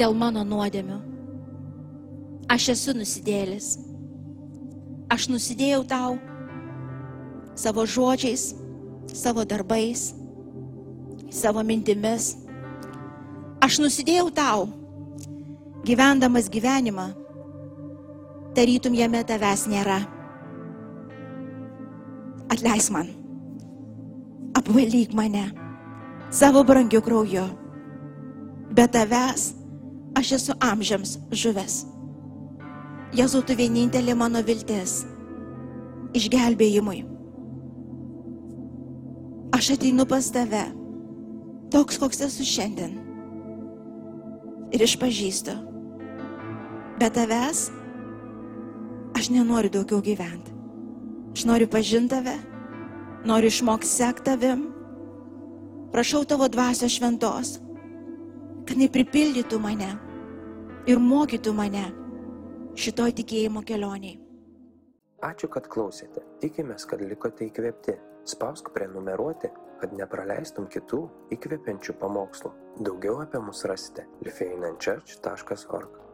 [0.00, 0.96] dėl mano nuodėmių.
[2.52, 3.74] Aš esu nusidėlis.
[5.12, 6.16] Aš nusidėjau tau
[7.56, 8.54] savo žodžiais,
[9.12, 10.14] savo darbais,
[11.28, 12.34] savo mintimis.
[13.60, 14.66] Aš nusidėjau tau,
[15.86, 17.06] gyvendamas gyvenimą,
[18.58, 20.00] tarytum jame tavęs nėra.
[22.50, 23.10] Atleis man,
[24.58, 25.46] apvalyk mane
[26.30, 27.46] savo brangiu krauju.
[28.74, 29.52] Be tavęs
[30.18, 31.84] aš esu amžiams žuvęs.
[33.16, 35.04] Jėzau, tu vienintelė mano viltis
[36.16, 37.04] išgelbėjimui.
[39.56, 40.64] Aš ateinu pas tave,
[41.72, 42.98] toks koks esu šiandien.
[44.74, 45.54] Ir išpažįstu.
[47.00, 47.66] Be tavęs
[49.16, 50.54] aš nenoriu daugiau gyventi.
[51.36, 52.38] Aš noriu pažinti tave,
[53.28, 54.66] noriu išmokti sekti tavim.
[55.92, 57.58] Prašau tavo dvasio šventos
[58.66, 59.92] kad jinai pripildytų mane
[60.90, 61.84] ir mokytų mane
[62.76, 64.18] šitoj tikėjimo kelioniai.
[65.26, 66.24] Ačiū, kad klausėte.
[66.42, 67.96] Tikimės, kad likote įkvėpti.
[68.26, 71.04] Spausk prenumeruoti, kad nepraleistum kitų
[71.36, 72.50] įkvepiančių pamokslų.
[72.82, 76.05] Daugiau apie mus rasite lifeinanchurch.org